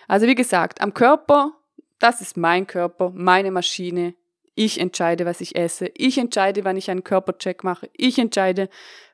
Also 0.07 0.25
wie 0.27 0.35
gesagt, 0.35 0.81
am 0.81 0.93
Körper, 0.93 1.53
das 1.99 2.21
ist 2.21 2.37
mein 2.37 2.65
Körper, 2.65 3.11
meine 3.13 3.51
Maschine, 3.51 4.15
ich 4.55 4.79
entscheide, 4.79 5.25
was 5.25 5.39
ich 5.39 5.55
esse. 5.55 5.91
Ich 5.93 6.17
entscheide, 6.17 6.65
wann 6.65 6.77
ich 6.77 6.89
einen 6.89 7.03
Körpercheck 7.03 7.63
mache. 7.63 7.91
Ich 7.93 8.17
entscheide, 8.17 8.69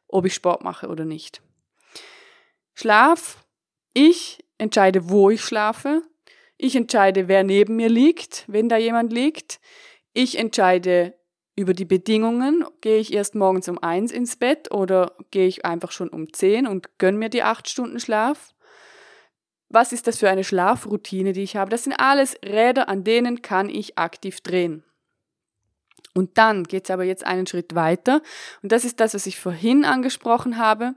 ob 0.08 0.26
ich 0.26 0.34
Sport 0.34 0.64
mache 0.64 0.88
oder 0.88 1.04
nicht. 1.04 1.42
Schlaf. 2.76 3.44
Ich 3.94 4.40
entscheide, 4.58 5.10
wo 5.10 5.30
ich 5.30 5.42
schlafe. 5.42 6.02
Ich 6.58 6.78
entscheide, 6.78 7.28
wer 7.28 7.44
neben 7.44 7.76
mir 7.76 7.90
liegt, 7.90 8.46
wenn 8.48 8.70
da 8.70 8.78
jemand 8.78 9.12
liegt. 9.12 9.60
Ich 10.14 10.40
entscheide 10.40 11.14
über 11.58 11.74
die 11.74 11.84
Bedingungen. 11.84 12.64
Gehe 12.80 13.00
ich 13.00 13.12
erst 13.14 13.36
morgens 13.36 13.68
um 13.68 13.78
eins 13.80 14.14
ins 14.14 14.38
Bett 14.38 14.72
oder 14.72 15.18
gehe 15.30 15.48
ich 15.48 15.66
einfach 15.66 15.92
schon 15.92 16.08
um 16.08 16.32
zehn 16.32 16.68
und 16.68 16.98
gönne 17.00 17.18
mir 17.18 17.30
die 17.30 17.44
acht 17.44 17.68
Stunden 17.68 18.00
Schlaf? 18.00 18.54
Was 19.74 19.92
ist 19.92 20.06
das 20.06 20.20
für 20.20 20.30
eine 20.30 20.44
Schlafroutine, 20.44 21.34
die 21.34 21.42
ich 21.42 21.56
habe? 21.56 21.72
Das 21.72 21.84
sind 21.84 21.94
alles 21.94 22.38
Räder, 22.46 22.90
an 22.90 23.04
denen 23.04 23.42
kann 23.42 23.70
ich 23.70 23.98
aktiv 23.98 24.40
drehen. 24.42 24.84
Und 26.14 26.38
dann 26.38 26.66
geht 26.66 26.84
es 26.84 26.92
aber 26.92 27.06
jetzt 27.06 27.26
einen 27.26 27.48
Schritt 27.48 27.74
weiter. 27.74 28.22
Und 28.62 28.72
das 28.72 28.86
ist 28.86 29.00
das, 29.00 29.16
was 29.16 29.26
ich 29.26 29.40
vorhin 29.40 29.84
angesprochen 29.84 30.60
habe. 30.60 30.94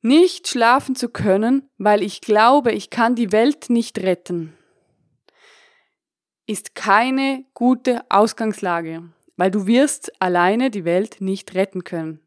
Nicht 0.00 0.48
schlafen 0.48 0.96
zu 0.96 1.10
können, 1.10 1.68
weil 1.76 2.02
ich 2.02 2.22
glaube, 2.22 2.72
ich 2.72 2.88
kann 2.88 3.14
die 3.14 3.30
Welt 3.30 3.68
nicht 3.68 3.98
retten, 3.98 4.56
ist 6.46 6.74
keine 6.74 7.44
gute 7.52 8.00
Ausgangslage, 8.08 9.02
weil 9.36 9.50
du 9.50 9.66
wirst 9.66 10.10
alleine 10.22 10.70
die 10.70 10.86
Welt 10.86 11.20
nicht 11.20 11.54
retten 11.54 11.84
können. 11.84 12.20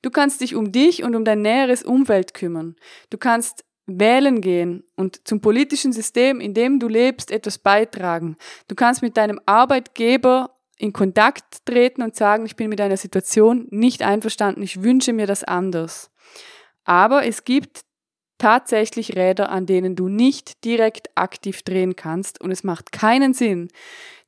Du 0.00 0.10
kannst 0.10 0.40
dich 0.40 0.54
um 0.54 0.72
dich 0.72 1.04
und 1.04 1.14
um 1.14 1.26
dein 1.26 1.42
näheres 1.42 1.82
Umfeld 1.82 2.32
kümmern. 2.32 2.76
Du 3.10 3.18
kannst 3.18 3.66
wählen 3.86 4.40
gehen 4.40 4.84
und 4.96 5.26
zum 5.26 5.40
politischen 5.40 5.92
System, 5.92 6.40
in 6.40 6.54
dem 6.54 6.78
du 6.78 6.88
lebst, 6.88 7.30
etwas 7.30 7.58
beitragen. 7.58 8.36
Du 8.68 8.74
kannst 8.74 9.02
mit 9.02 9.16
deinem 9.16 9.40
Arbeitgeber 9.46 10.56
in 10.78 10.92
Kontakt 10.92 11.64
treten 11.66 12.02
und 12.02 12.16
sagen, 12.16 12.46
ich 12.46 12.56
bin 12.56 12.68
mit 12.68 12.80
einer 12.80 12.96
Situation 12.96 13.66
nicht 13.70 14.02
einverstanden, 14.02 14.62
ich 14.62 14.82
wünsche 14.82 15.12
mir 15.12 15.26
das 15.26 15.44
anders. 15.44 16.10
Aber 16.84 17.26
es 17.26 17.44
gibt 17.44 17.82
tatsächlich 18.38 19.16
Räder, 19.16 19.50
an 19.50 19.66
denen 19.66 19.96
du 19.96 20.08
nicht 20.08 20.64
direkt 20.64 21.08
aktiv 21.14 21.62
drehen 21.62 21.96
kannst 21.96 22.40
und 22.40 22.50
es 22.50 22.64
macht 22.64 22.92
keinen 22.92 23.32
Sinn, 23.32 23.68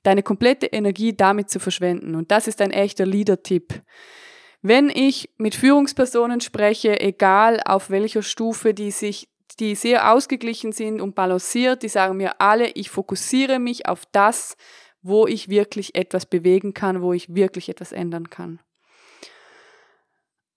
deine 0.02 0.22
komplette 0.22 0.66
Energie 0.66 1.16
damit 1.16 1.50
zu 1.50 1.58
verschwenden. 1.58 2.14
Und 2.14 2.30
das 2.30 2.46
ist 2.46 2.60
ein 2.60 2.70
echter 2.70 3.04
Leader-Tipp. 3.04 3.82
Wenn 4.62 4.88
ich 4.88 5.30
mit 5.36 5.54
Führungspersonen 5.54 6.40
spreche, 6.40 7.00
egal 7.00 7.60
auf 7.64 7.90
welcher 7.90 8.22
Stufe, 8.22 8.72
die 8.72 8.90
sich 8.90 9.28
die 9.60 9.74
sehr 9.74 10.12
ausgeglichen 10.12 10.72
sind 10.72 11.00
und 11.00 11.14
balanciert, 11.14 11.82
die 11.82 11.88
sagen 11.88 12.16
mir 12.16 12.40
alle, 12.40 12.68
ich 12.70 12.90
fokussiere 12.90 13.58
mich 13.58 13.88
auf 13.88 14.04
das, 14.12 14.56
wo 15.02 15.26
ich 15.26 15.48
wirklich 15.48 15.94
etwas 15.94 16.26
bewegen 16.26 16.74
kann, 16.74 17.00
wo 17.02 17.12
ich 17.12 17.34
wirklich 17.34 17.68
etwas 17.68 17.92
ändern 17.92 18.28
kann. 18.28 18.60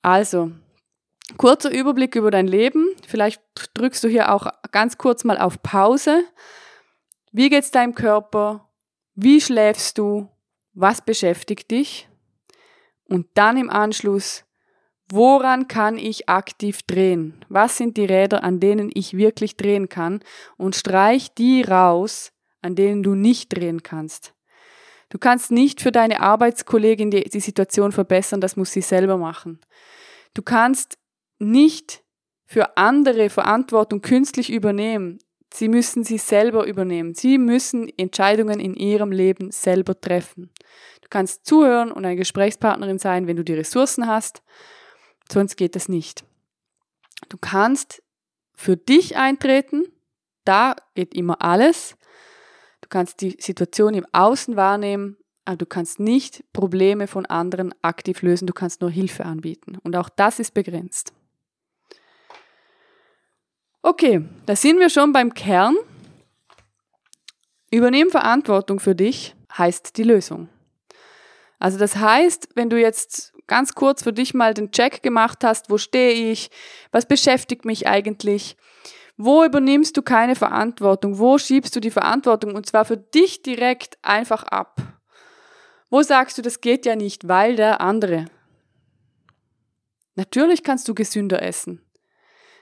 Also, 0.01 0.51
kurzer 1.37 1.71
Überblick 1.71 2.15
über 2.15 2.31
dein 2.31 2.47
Leben. 2.47 2.87
Vielleicht 3.07 3.41
drückst 3.73 4.03
du 4.03 4.07
hier 4.07 4.33
auch 4.33 4.47
ganz 4.71 4.97
kurz 4.97 5.23
mal 5.23 5.37
auf 5.37 5.61
Pause. 5.61 6.23
Wie 7.31 7.49
geht's 7.49 7.71
deinem 7.71 7.95
Körper? 7.95 8.69
Wie 9.15 9.39
schläfst 9.39 9.97
du? 9.97 10.29
Was 10.73 11.01
beschäftigt 11.01 11.71
dich? 11.71 12.07
Und 13.05 13.27
dann 13.33 13.57
im 13.57 13.69
Anschluss, 13.69 14.45
woran 15.11 15.67
kann 15.67 15.97
ich 15.97 16.29
aktiv 16.29 16.81
drehen? 16.83 17.33
Was 17.49 17.77
sind 17.77 17.97
die 17.97 18.05
Räder, 18.05 18.43
an 18.43 18.59
denen 18.59 18.89
ich 18.93 19.17
wirklich 19.17 19.57
drehen 19.57 19.89
kann? 19.89 20.21
Und 20.57 20.75
streich 20.75 21.33
die 21.33 21.61
raus, 21.63 22.31
an 22.61 22.75
denen 22.75 23.03
du 23.03 23.15
nicht 23.15 23.55
drehen 23.55 23.83
kannst. 23.83 24.33
Du 25.09 25.17
kannst 25.17 25.51
nicht 25.51 25.81
für 25.81 25.91
deine 25.91 26.21
Arbeitskollegin 26.21 27.09
die, 27.09 27.23
die 27.23 27.39
Situation 27.39 27.91
verbessern, 27.91 28.41
das 28.41 28.55
muss 28.55 28.71
sie 28.71 28.81
selber 28.81 29.17
machen. 29.17 29.59
Du 30.35 30.43
kannst 30.43 30.99
nicht 31.39 32.03
für 32.45 32.77
andere 32.77 33.29
Verantwortung 33.29 34.01
künstlich 34.01 34.51
übernehmen. 34.51 35.19
Sie 35.51 35.67
müssen 35.67 36.03
sie 36.03 36.19
selber 36.19 36.65
übernehmen. 36.67 37.15
Sie 37.15 37.39
müssen 37.39 37.91
Entscheidungen 37.97 38.59
in 38.59 38.75
ihrem 38.75 39.11
Leben 39.11 39.49
selber 39.51 39.99
treffen. 39.99 40.51
Du 41.01 41.07
kannst 41.09 41.45
zuhören 41.45 41.91
und 41.91 42.05
eine 42.05 42.15
Gesprächspartnerin 42.15 42.99
sein, 42.99 43.25
wenn 43.25 43.37
du 43.37 43.43
die 43.43 43.53
Ressourcen 43.53 44.05
hast. 44.05 44.43
Sonst 45.31 45.55
geht 45.55 45.75
es 45.75 45.89
nicht. 45.89 46.23
Du 47.29 47.37
kannst 47.37 48.01
für 48.55 48.77
dich 48.77 49.17
eintreten. 49.17 49.85
Da 50.45 50.75
geht 50.95 51.13
immer 51.13 51.41
alles. 51.41 51.95
Du 52.81 52.89
kannst 52.89 53.21
die 53.21 53.37
Situation 53.39 53.93
im 53.93 54.05
Außen 54.11 54.55
wahrnehmen, 54.55 55.17
aber 55.45 55.57
du 55.57 55.65
kannst 55.65 55.99
nicht 55.99 56.43
Probleme 56.53 57.07
von 57.07 57.25
anderen 57.25 57.73
aktiv 57.81 58.21
lösen. 58.21 58.47
Du 58.47 58.53
kannst 58.53 58.81
nur 58.81 58.89
Hilfe 58.89 59.25
anbieten. 59.25 59.77
Und 59.83 59.95
auch 59.95 60.09
das 60.09 60.39
ist 60.39 60.53
begrenzt. 60.53 61.13
Okay, 63.81 64.25
da 64.45 64.55
sind 64.55 64.79
wir 64.79 64.89
schon 64.89 65.13
beim 65.13 65.33
Kern. 65.33 65.75
Übernehmen 67.71 68.09
Verantwortung 68.09 68.79
für 68.79 68.95
dich 68.95 69.35
heißt 69.57 69.95
die 69.97 70.03
Lösung. 70.03 70.49
Also 71.59 71.77
das 71.77 71.97
heißt, 71.97 72.49
wenn 72.55 72.69
du 72.69 72.79
jetzt 72.79 73.33
ganz 73.49 73.75
kurz 73.75 74.01
für 74.03 74.13
dich 74.13 74.33
mal 74.33 74.53
den 74.53 74.71
Check 74.71 75.03
gemacht 75.03 75.43
hast, 75.43 75.69
wo 75.69 75.77
stehe 75.77 76.31
ich, 76.31 76.49
was 76.93 77.05
beschäftigt 77.05 77.65
mich 77.65 77.87
eigentlich, 77.87 78.55
wo 79.17 79.43
übernimmst 79.43 79.97
du 79.97 80.01
keine 80.01 80.35
Verantwortung, 80.35 81.19
wo 81.19 81.37
schiebst 81.37 81.75
du 81.75 81.81
die 81.81 81.91
Verantwortung 81.91 82.55
und 82.55 82.65
zwar 82.65 82.85
für 82.85 82.95
dich 82.95 83.41
direkt 83.41 83.97
einfach 84.01 84.43
ab. 84.43 84.77
Wo 85.89 86.01
sagst 86.03 86.37
du, 86.37 86.41
das 86.41 86.61
geht 86.61 86.85
ja 86.85 86.95
nicht, 86.95 87.27
weil 87.27 87.57
der 87.57 87.81
andere. 87.81 88.25
Natürlich 90.15 90.63
kannst 90.63 90.87
du 90.87 90.93
gesünder 90.93 91.41
essen. 91.41 91.83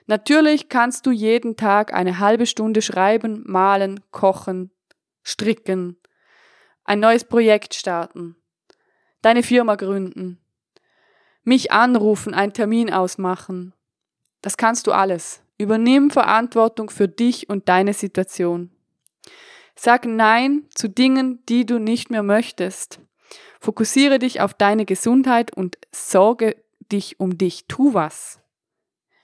Natürlich 0.07 0.69
kannst 0.69 1.05
du 1.05 1.11
jeden 1.11 1.57
Tag 1.57 1.93
eine 1.93 2.19
halbe 2.19 2.45
Stunde 2.45 2.81
schreiben, 2.81 3.43
malen, 3.45 3.99
kochen, 4.11 4.71
stricken, 5.21 5.99
ein 6.85 7.01
neues 7.01 7.25
Projekt 7.25 7.73
starten, 7.73 8.37
deine 9.21 9.43
Firma 9.43 9.75
gründen, 9.75 10.39
mich 11.47 11.71
anrufen, 11.71 12.33
einen 12.33 12.51
Termin 12.51 12.91
ausmachen. 12.91 13.73
Das 14.41 14.57
kannst 14.57 14.85
du 14.85 14.91
alles. 14.91 15.41
Übernimm 15.57 16.11
Verantwortung 16.11 16.89
für 16.89 17.07
dich 17.07 17.49
und 17.49 17.69
deine 17.69 17.93
Situation. 17.93 18.69
Sag 19.73 20.05
Nein 20.05 20.65
zu 20.75 20.89
Dingen, 20.89 21.39
die 21.47 21.65
du 21.65 21.79
nicht 21.79 22.11
mehr 22.11 22.21
möchtest. 22.21 22.99
Fokussiere 23.61 24.19
dich 24.19 24.41
auf 24.41 24.53
deine 24.53 24.85
Gesundheit 24.85 25.55
und 25.55 25.77
sorge 25.91 26.57
dich 26.91 27.19
um 27.19 27.37
dich. 27.37 27.65
Tu 27.67 27.93
was. 27.93 28.41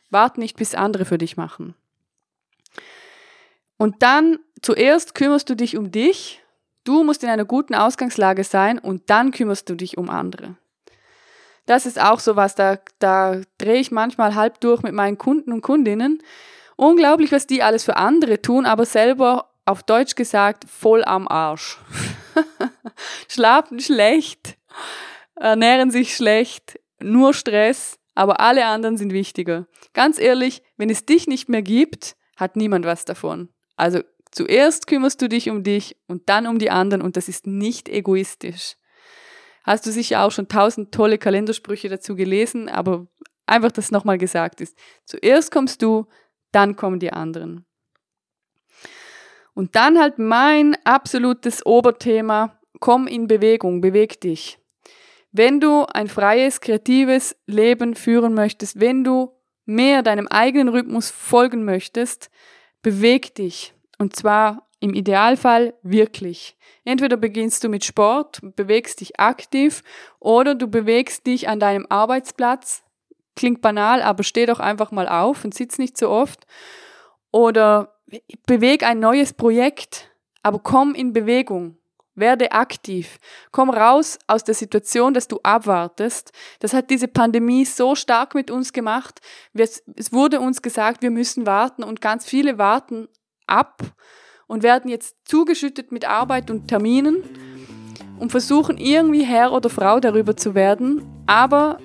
Wart 0.09 0.37
nicht, 0.37 0.55
bis 0.55 0.75
andere 0.75 1.03
für 1.03 1.17
dich 1.17 1.35
machen. 1.35 1.75
Und 3.75 4.01
dann 4.01 4.39
zuerst 4.61 5.13
kümmerst 5.13 5.49
du 5.49 5.55
dich 5.55 5.75
um 5.75 5.91
dich. 5.91 6.41
Du 6.85 7.03
musst 7.03 7.23
in 7.23 7.29
einer 7.29 7.45
guten 7.45 7.75
Ausgangslage 7.75 8.45
sein 8.45 8.79
und 8.79 9.09
dann 9.09 9.31
kümmerst 9.31 9.69
du 9.69 9.75
dich 9.75 9.97
um 9.97 10.09
andere. 10.09 10.55
Das 11.65 11.85
ist 11.85 11.99
auch 11.99 12.19
so 12.19 12.35
was, 12.35 12.55
da, 12.55 12.77
da 12.99 13.41
drehe 13.57 13.79
ich 13.79 13.91
manchmal 13.91 14.35
halb 14.35 14.59
durch 14.59 14.81
mit 14.81 14.93
meinen 14.93 15.17
Kunden 15.17 15.51
und 15.51 15.61
Kundinnen. 15.61 16.21
Unglaublich, 16.75 17.31
was 17.31 17.47
die 17.47 17.63
alles 17.63 17.83
für 17.83 17.97
andere 17.97 18.41
tun, 18.41 18.65
aber 18.65 18.85
selber 18.85 19.51
auf 19.65 19.83
Deutsch 19.83 20.15
gesagt 20.15 20.65
voll 20.69 21.03
am 21.05 21.27
Arsch. 21.27 21.77
Schlafen 23.29 23.79
schlecht, 23.79 24.57
ernähren 25.35 25.91
sich 25.91 26.15
schlecht, 26.15 26.79
nur 26.99 27.33
Stress 27.33 27.99
aber 28.15 28.39
alle 28.39 28.65
anderen 28.65 28.97
sind 28.97 29.13
wichtiger. 29.13 29.67
Ganz 29.93 30.19
ehrlich, 30.19 30.61
wenn 30.77 30.89
es 30.89 31.05
dich 31.05 31.27
nicht 31.27 31.49
mehr 31.49 31.61
gibt, 31.61 32.15
hat 32.35 32.55
niemand 32.55 32.85
was 32.85 33.05
davon. 33.05 33.49
Also 33.75 34.01
zuerst 34.31 34.87
kümmerst 34.87 35.21
du 35.21 35.29
dich 35.29 35.49
um 35.49 35.63
dich 35.63 35.97
und 36.07 36.29
dann 36.29 36.47
um 36.47 36.59
die 36.59 36.69
anderen 36.69 37.01
und 37.01 37.17
das 37.17 37.27
ist 37.27 37.47
nicht 37.47 37.89
egoistisch. 37.89 38.75
Hast 39.63 39.85
du 39.85 39.91
sicher 39.91 40.23
auch 40.23 40.31
schon 40.31 40.47
tausend 40.47 40.93
tolle 40.93 41.17
Kalendersprüche 41.17 41.89
dazu 41.89 42.15
gelesen, 42.15 42.69
aber 42.69 43.07
einfach, 43.45 43.71
dass 43.71 43.91
nochmal 43.91 44.17
gesagt 44.17 44.61
ist. 44.61 44.77
Zuerst 45.05 45.51
kommst 45.51 45.81
du, 45.81 46.05
dann 46.51 46.75
kommen 46.75 46.99
die 46.99 47.13
anderen. 47.13 47.65
Und 49.53 49.75
dann 49.75 49.99
halt 49.99 50.17
mein 50.19 50.75
absolutes 50.83 51.65
Oberthema, 51.65 52.59
komm 52.79 53.07
in 53.07 53.27
Bewegung, 53.27 53.81
beweg 53.81 54.19
dich. 54.19 54.59
Wenn 55.31 55.59
du 55.59 55.85
ein 55.85 56.07
freies, 56.07 56.61
kreatives 56.61 57.35
Leben 57.47 57.95
führen 57.95 58.33
möchtest, 58.33 58.79
wenn 58.79 59.03
du 59.03 59.31
mehr 59.65 60.03
deinem 60.03 60.27
eigenen 60.27 60.69
Rhythmus 60.69 61.09
folgen 61.09 61.65
möchtest, 61.65 62.29
beweg 62.81 63.33
dich. 63.35 63.73
Und 63.97 64.15
zwar 64.15 64.69
im 64.83 64.93
Idealfall 64.93 65.73
wirklich. 65.81 66.57
Entweder 66.83 67.15
beginnst 67.15 67.63
du 67.63 67.69
mit 67.69 67.85
Sport, 67.85 68.41
bewegst 68.57 68.99
dich 68.99 69.17
aktiv, 69.17 69.81
oder 70.19 70.55
du 70.55 70.67
bewegst 70.67 71.25
dich 71.25 71.47
an 71.47 71.61
deinem 71.61 71.87
Arbeitsplatz. 71.87 72.83
Klingt 73.33 73.61
banal, 73.61 74.01
aber 74.01 74.23
steh 74.23 74.45
doch 74.45 74.59
einfach 74.59 74.91
mal 74.91 75.07
auf 75.07 75.45
und 75.45 75.53
sitz 75.53 75.77
nicht 75.77 75.97
so 75.97 76.09
oft. 76.09 76.45
Oder 77.31 77.95
beweg 78.45 78.83
ein 78.83 78.99
neues 78.99 79.31
Projekt, 79.31 80.11
aber 80.41 80.59
komm 80.59 80.93
in 80.95 81.13
Bewegung. 81.13 81.77
Werde 82.15 82.51
aktiv. 82.51 83.19
Komm 83.51 83.69
raus 83.69 84.19
aus 84.27 84.43
der 84.43 84.53
Situation, 84.53 85.13
dass 85.13 85.29
du 85.29 85.39
abwartest. 85.43 86.33
Das 86.59 86.73
hat 86.73 86.89
diese 86.89 87.07
Pandemie 87.07 87.63
so 87.63 87.95
stark 87.95 88.35
mit 88.35 88.51
uns 88.51 88.73
gemacht. 88.73 89.21
Es 89.53 89.81
wurde 90.11 90.41
uns 90.41 90.61
gesagt, 90.61 91.01
wir 91.01 91.09
müssen 91.09 91.45
warten 91.45 91.83
und 91.83 92.01
ganz 92.01 92.25
viele 92.25 92.57
warten 92.57 93.07
ab 93.47 93.81
und 94.47 94.63
werden 94.63 94.89
jetzt 94.89 95.15
zugeschüttet 95.25 95.91
mit 95.91 96.05
Arbeit 96.05 96.51
und 96.51 96.67
Terminen 96.67 97.23
und 98.19 98.31
versuchen 98.31 98.77
irgendwie 98.77 99.23
Herr 99.23 99.51
oder 99.51 99.69
Frau 99.69 99.99
darüber 99.99 100.37
zu 100.37 100.55
werden. 100.55 101.01
Aber 101.25 101.77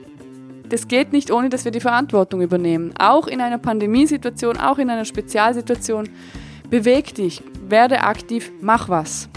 das 0.68 0.88
geht 0.88 1.12
nicht, 1.12 1.30
ohne 1.30 1.48
dass 1.48 1.64
wir 1.64 1.72
die 1.72 1.80
Verantwortung 1.80 2.42
übernehmen. 2.42 2.92
Auch 2.98 3.26
in 3.26 3.40
einer 3.40 3.58
Pandemiesituation, 3.58 4.58
auch 4.58 4.78
in 4.78 4.90
einer 4.90 5.04
Spezialsituation. 5.04 6.08
Beweg 6.68 7.14
dich, 7.14 7.42
werde 7.66 8.02
aktiv, 8.02 8.52
mach 8.60 8.88
was. 8.88 9.28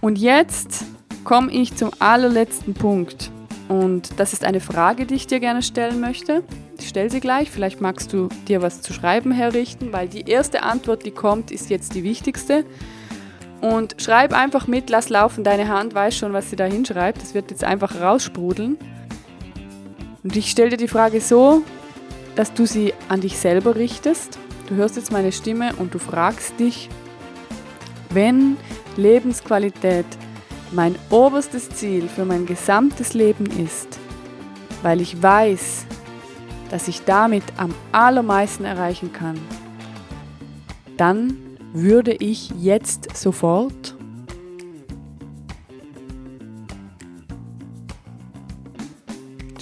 Und 0.00 0.18
jetzt 0.18 0.84
komme 1.24 1.50
ich 1.50 1.74
zum 1.74 1.90
allerletzten 1.98 2.74
Punkt. 2.74 3.30
Und 3.74 4.20
das 4.20 4.32
ist 4.32 4.44
eine 4.44 4.60
Frage, 4.60 5.04
die 5.04 5.16
ich 5.16 5.26
dir 5.26 5.40
gerne 5.40 5.60
stellen 5.60 5.98
möchte. 5.98 6.44
Ich 6.78 6.88
stelle 6.88 7.10
sie 7.10 7.18
gleich. 7.18 7.50
Vielleicht 7.50 7.80
magst 7.80 8.12
du 8.12 8.28
dir 8.46 8.62
was 8.62 8.82
zu 8.82 8.92
schreiben 8.92 9.32
herrichten, 9.32 9.92
weil 9.92 10.06
die 10.06 10.30
erste 10.30 10.62
Antwort, 10.62 11.04
die 11.04 11.10
kommt, 11.10 11.50
ist 11.50 11.70
jetzt 11.70 11.96
die 11.96 12.04
wichtigste. 12.04 12.64
Und 13.60 13.96
schreib 13.98 14.32
einfach 14.32 14.68
mit, 14.68 14.90
lass 14.90 15.08
laufen, 15.08 15.42
deine 15.42 15.66
Hand 15.66 15.92
weiß 15.92 16.16
schon, 16.16 16.32
was 16.32 16.50
sie 16.50 16.56
da 16.56 16.66
hinschreibt. 16.66 17.20
Das 17.20 17.34
wird 17.34 17.50
jetzt 17.50 17.64
einfach 17.64 18.00
raussprudeln. 18.00 18.78
Und 20.22 20.36
ich 20.36 20.52
stelle 20.52 20.70
dir 20.70 20.76
die 20.76 20.86
Frage 20.86 21.20
so, 21.20 21.62
dass 22.36 22.54
du 22.54 22.66
sie 22.66 22.94
an 23.08 23.22
dich 23.22 23.38
selber 23.38 23.74
richtest. 23.74 24.38
Du 24.68 24.76
hörst 24.76 24.94
jetzt 24.94 25.10
meine 25.10 25.32
Stimme 25.32 25.74
und 25.78 25.92
du 25.94 25.98
fragst 25.98 26.60
dich, 26.60 26.88
wenn 28.10 28.56
Lebensqualität 28.96 30.06
mein 30.74 30.96
oberstes 31.10 31.70
Ziel 31.70 32.08
für 32.08 32.24
mein 32.24 32.46
gesamtes 32.46 33.14
Leben 33.14 33.46
ist, 33.46 33.98
weil 34.82 35.00
ich 35.00 35.22
weiß, 35.22 35.86
dass 36.70 36.88
ich 36.88 37.04
damit 37.04 37.44
am 37.56 37.72
allermeisten 37.92 38.64
erreichen 38.64 39.12
kann, 39.12 39.38
dann 40.96 41.36
würde 41.72 42.12
ich 42.12 42.50
jetzt 42.58 43.16
sofort 43.16 43.96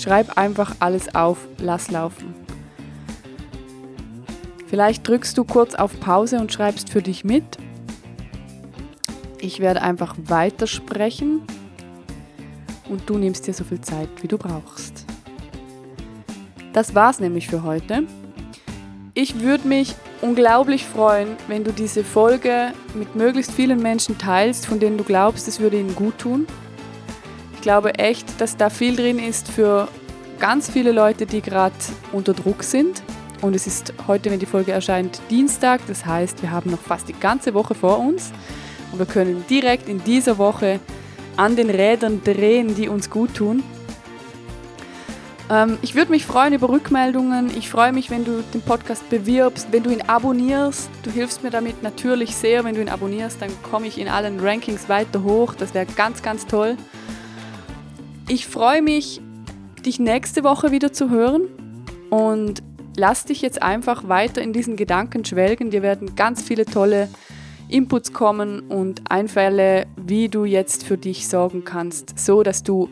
Schreib 0.03 0.37
einfach 0.37 0.75
alles 0.81 1.15
auf, 1.15 1.39
lass 1.59 1.93
laufen. 1.93 2.35
Vielleicht 4.67 5.07
drückst 5.07 5.39
du 5.39 5.45
kurz 5.45 5.77
auf 5.77 6.01
Pause 6.01 6.41
und 6.41 6.53
schreibst 6.53 6.91
für 6.91 7.03
dich 7.03 7.23
mit. 7.23 7.45
Ich 9.43 9.59
werde 9.59 9.83
einfach 9.83 10.15
weitersprechen 10.27 11.43
und 12.89 13.11
du 13.11 13.19
nimmst 13.19 13.45
dir 13.49 13.53
so 13.53 13.65
viel 13.65 13.81
Zeit, 13.81 14.09
wie 14.21 14.29
du 14.29 14.39
brauchst. 14.39 15.05
Das 16.73 16.95
war's 16.95 17.19
nämlich 17.19 17.49
für 17.49 17.65
heute. 17.65 18.05
Ich 19.15 19.41
würde 19.41 19.67
mich 19.67 19.97
unglaublich 20.21 20.85
freuen, 20.87 21.31
wenn 21.49 21.65
du 21.65 21.73
diese 21.73 22.05
Folge 22.05 22.73
mit 22.95 23.17
möglichst 23.17 23.51
vielen 23.51 23.83
Menschen 23.83 24.17
teilst, 24.17 24.65
von 24.65 24.79
denen 24.79 24.97
du 24.97 25.03
glaubst, 25.03 25.49
es 25.49 25.59
würde 25.59 25.81
ihnen 25.81 25.97
gut 25.97 26.19
tun. 26.19 26.47
Ich 27.55 27.63
glaube 27.63 27.97
echt, 27.97 28.41
dass 28.41 28.57
da 28.57 28.71
viel 28.71 28.95
drin 28.95 29.19
ist 29.19 29.49
für 29.49 29.89
ganz 30.39 30.71
viele 30.71 30.93
Leute, 30.93 31.27
die 31.27 31.43
gerade 31.43 31.75
unter 32.13 32.33
Druck 32.33 32.63
sind. 32.63 33.03
Und 33.41 33.57
es 33.57 33.67
ist 33.67 33.93
heute, 34.07 34.31
wenn 34.31 34.39
die 34.39 34.47
Folge 34.47 34.71
erscheint, 34.71 35.21
Dienstag. 35.31 35.81
Das 35.89 36.07
heißt, 36.07 36.43
wir 36.43 36.53
haben 36.53 36.71
noch 36.71 36.79
fast 36.79 37.09
die 37.09 37.13
ganze 37.13 37.55
Woche 37.55 37.75
vor 37.75 37.99
uns. 37.99 38.31
Und 38.93 38.99
wir 38.99 39.07
können 39.07 39.45
direkt 39.49 39.89
in 39.89 40.05
dieser 40.05 40.39
Woche 40.39 40.79
an 41.37 41.57
den 41.57 41.71
Rädern 41.71 42.23
drehen, 42.23 42.75
die 42.75 42.89
uns 42.89 43.11
gut 43.11 43.35
tun. 43.35 43.63
Ähm, 45.51 45.79
ich 45.83 45.95
würde 45.95 46.11
mich 46.11 46.25
freuen 46.25 46.53
über 46.53 46.69
Rückmeldungen. 46.69 47.51
Ich 47.57 47.69
freue 47.69 47.93
mich, 47.93 48.11
wenn 48.11 48.25
du 48.25 48.43
den 48.55 48.63
Podcast 48.63 49.09
bewirbst, 49.11 49.69
wenn 49.71 49.83
du 49.83 49.91
ihn 49.91 50.03
abonnierst. 50.03 50.91
Du 51.03 51.11
hilfst 51.11 51.43
mir 51.43 51.51
damit 51.51 51.83
natürlich 51.83 52.37
sehr. 52.37 52.65
Wenn 52.65 52.75
du 52.75 52.81
ihn 52.81 52.89
abonnierst, 52.89 53.41
dann 53.41 53.51
komme 53.63 53.87
ich 53.87 53.99
in 53.99 54.09
allen 54.09 54.41
Rankings 54.41 54.89
weiter 54.89 55.23
hoch. 55.23 55.55
Das 55.55 55.75
wäre 55.75 55.87
ganz, 55.87 56.23
ganz 56.23 56.47
toll. 56.47 56.77
Ich 58.29 58.47
freue 58.47 58.83
mich, 58.83 59.21
dich 59.85 59.99
nächste 59.99 60.45
Woche 60.45 60.71
wieder 60.71 60.93
zu 60.93 61.11
hören 61.11 61.49
und 62.09 62.63
lass 62.97 63.25
dich 63.25 63.43
jetzt 63.43 63.63
einfach 63.63 64.09
weiter 64.09 64.41
in 64.41 64.53
diesen 64.53 64.77
Gedanken 64.77 65.25
schwelgen. 65.25 65.71
Dir 65.71 65.83
werden 65.83 66.15
ganz 66.15 66.43
viele 66.43 66.65
tolle 66.65 67.09
Inputs 67.73 68.13
kommen 68.13 68.61
und 68.61 69.11
Einfälle, 69.11 69.87
wie 69.97 70.29
du 70.29 70.45
jetzt 70.45 70.85
für 70.85 70.99
dich 70.99 71.29
sorgen 71.29 71.65
kannst, 71.65 72.19
so 72.19 72.43
dass 72.43 72.63
du 72.63 72.89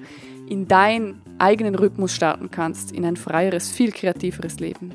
in 0.49 0.67
deinen 0.67 1.21
eigenen 1.39 1.75
Rhythmus 1.75 2.15
starten 2.15 2.51
kannst, 2.51 2.91
in 2.91 3.05
ein 3.05 3.17
freieres, 3.17 3.71
viel 3.71 3.93
kreativeres 3.93 4.59
Leben. 4.59 4.93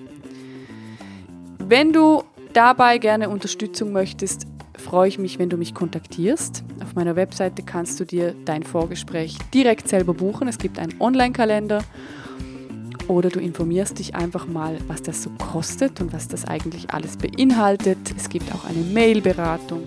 Wenn 1.59 1.93
du 1.93 2.23
dabei 2.53 2.97
gerne 2.97 3.29
Unterstützung 3.29 3.91
möchtest, 3.91 4.47
freue 4.77 5.07
ich 5.07 5.17
mich, 5.17 5.39
wenn 5.39 5.49
du 5.49 5.57
mich 5.57 5.73
kontaktierst. 5.73 6.63
Auf 6.83 6.95
meiner 6.95 7.15
Webseite 7.15 7.63
kannst 7.63 7.99
du 7.99 8.05
dir 8.05 8.35
dein 8.45 8.63
Vorgespräch 8.63 9.37
direkt 9.53 9.87
selber 9.87 10.13
buchen. 10.13 10.47
Es 10.47 10.57
gibt 10.57 10.79
einen 10.79 10.99
Online-Kalender 10.99 11.83
oder 13.07 13.29
du 13.29 13.39
informierst 13.39 13.99
dich 13.99 14.15
einfach 14.15 14.47
mal, 14.47 14.77
was 14.87 15.01
das 15.01 15.23
so 15.23 15.29
kostet 15.31 16.01
und 16.01 16.13
was 16.13 16.27
das 16.27 16.45
eigentlich 16.45 16.91
alles 16.91 17.17
beinhaltet. 17.17 17.97
Es 18.15 18.29
gibt 18.29 18.53
auch 18.53 18.65
eine 18.65 18.79
Mail-Beratung. 18.79 19.83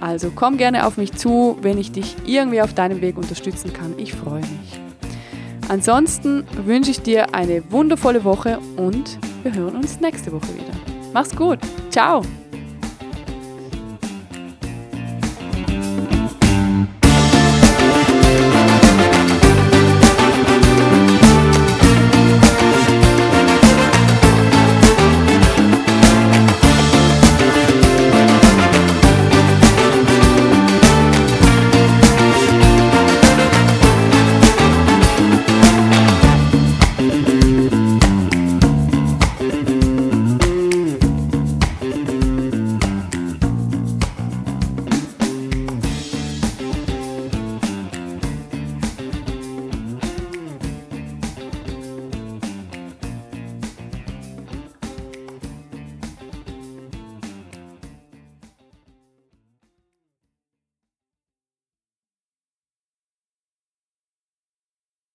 Also 0.00 0.30
komm 0.34 0.56
gerne 0.56 0.86
auf 0.86 0.96
mich 0.96 1.12
zu, 1.12 1.58
wenn 1.60 1.78
ich 1.78 1.92
dich 1.92 2.16
irgendwie 2.24 2.62
auf 2.62 2.74
deinem 2.74 3.00
Weg 3.00 3.16
unterstützen 3.16 3.72
kann. 3.72 3.94
Ich 3.98 4.12
freue 4.12 4.40
mich. 4.40 4.80
Ansonsten 5.68 6.44
wünsche 6.64 6.90
ich 6.90 7.02
dir 7.02 7.34
eine 7.34 7.62
wundervolle 7.70 8.24
Woche 8.24 8.58
und 8.76 9.18
wir 9.42 9.54
hören 9.54 9.76
uns 9.76 10.00
nächste 10.00 10.32
Woche 10.32 10.54
wieder. 10.54 10.72
Mach's 11.12 11.34
gut. 11.34 11.58
Ciao. 11.90 12.22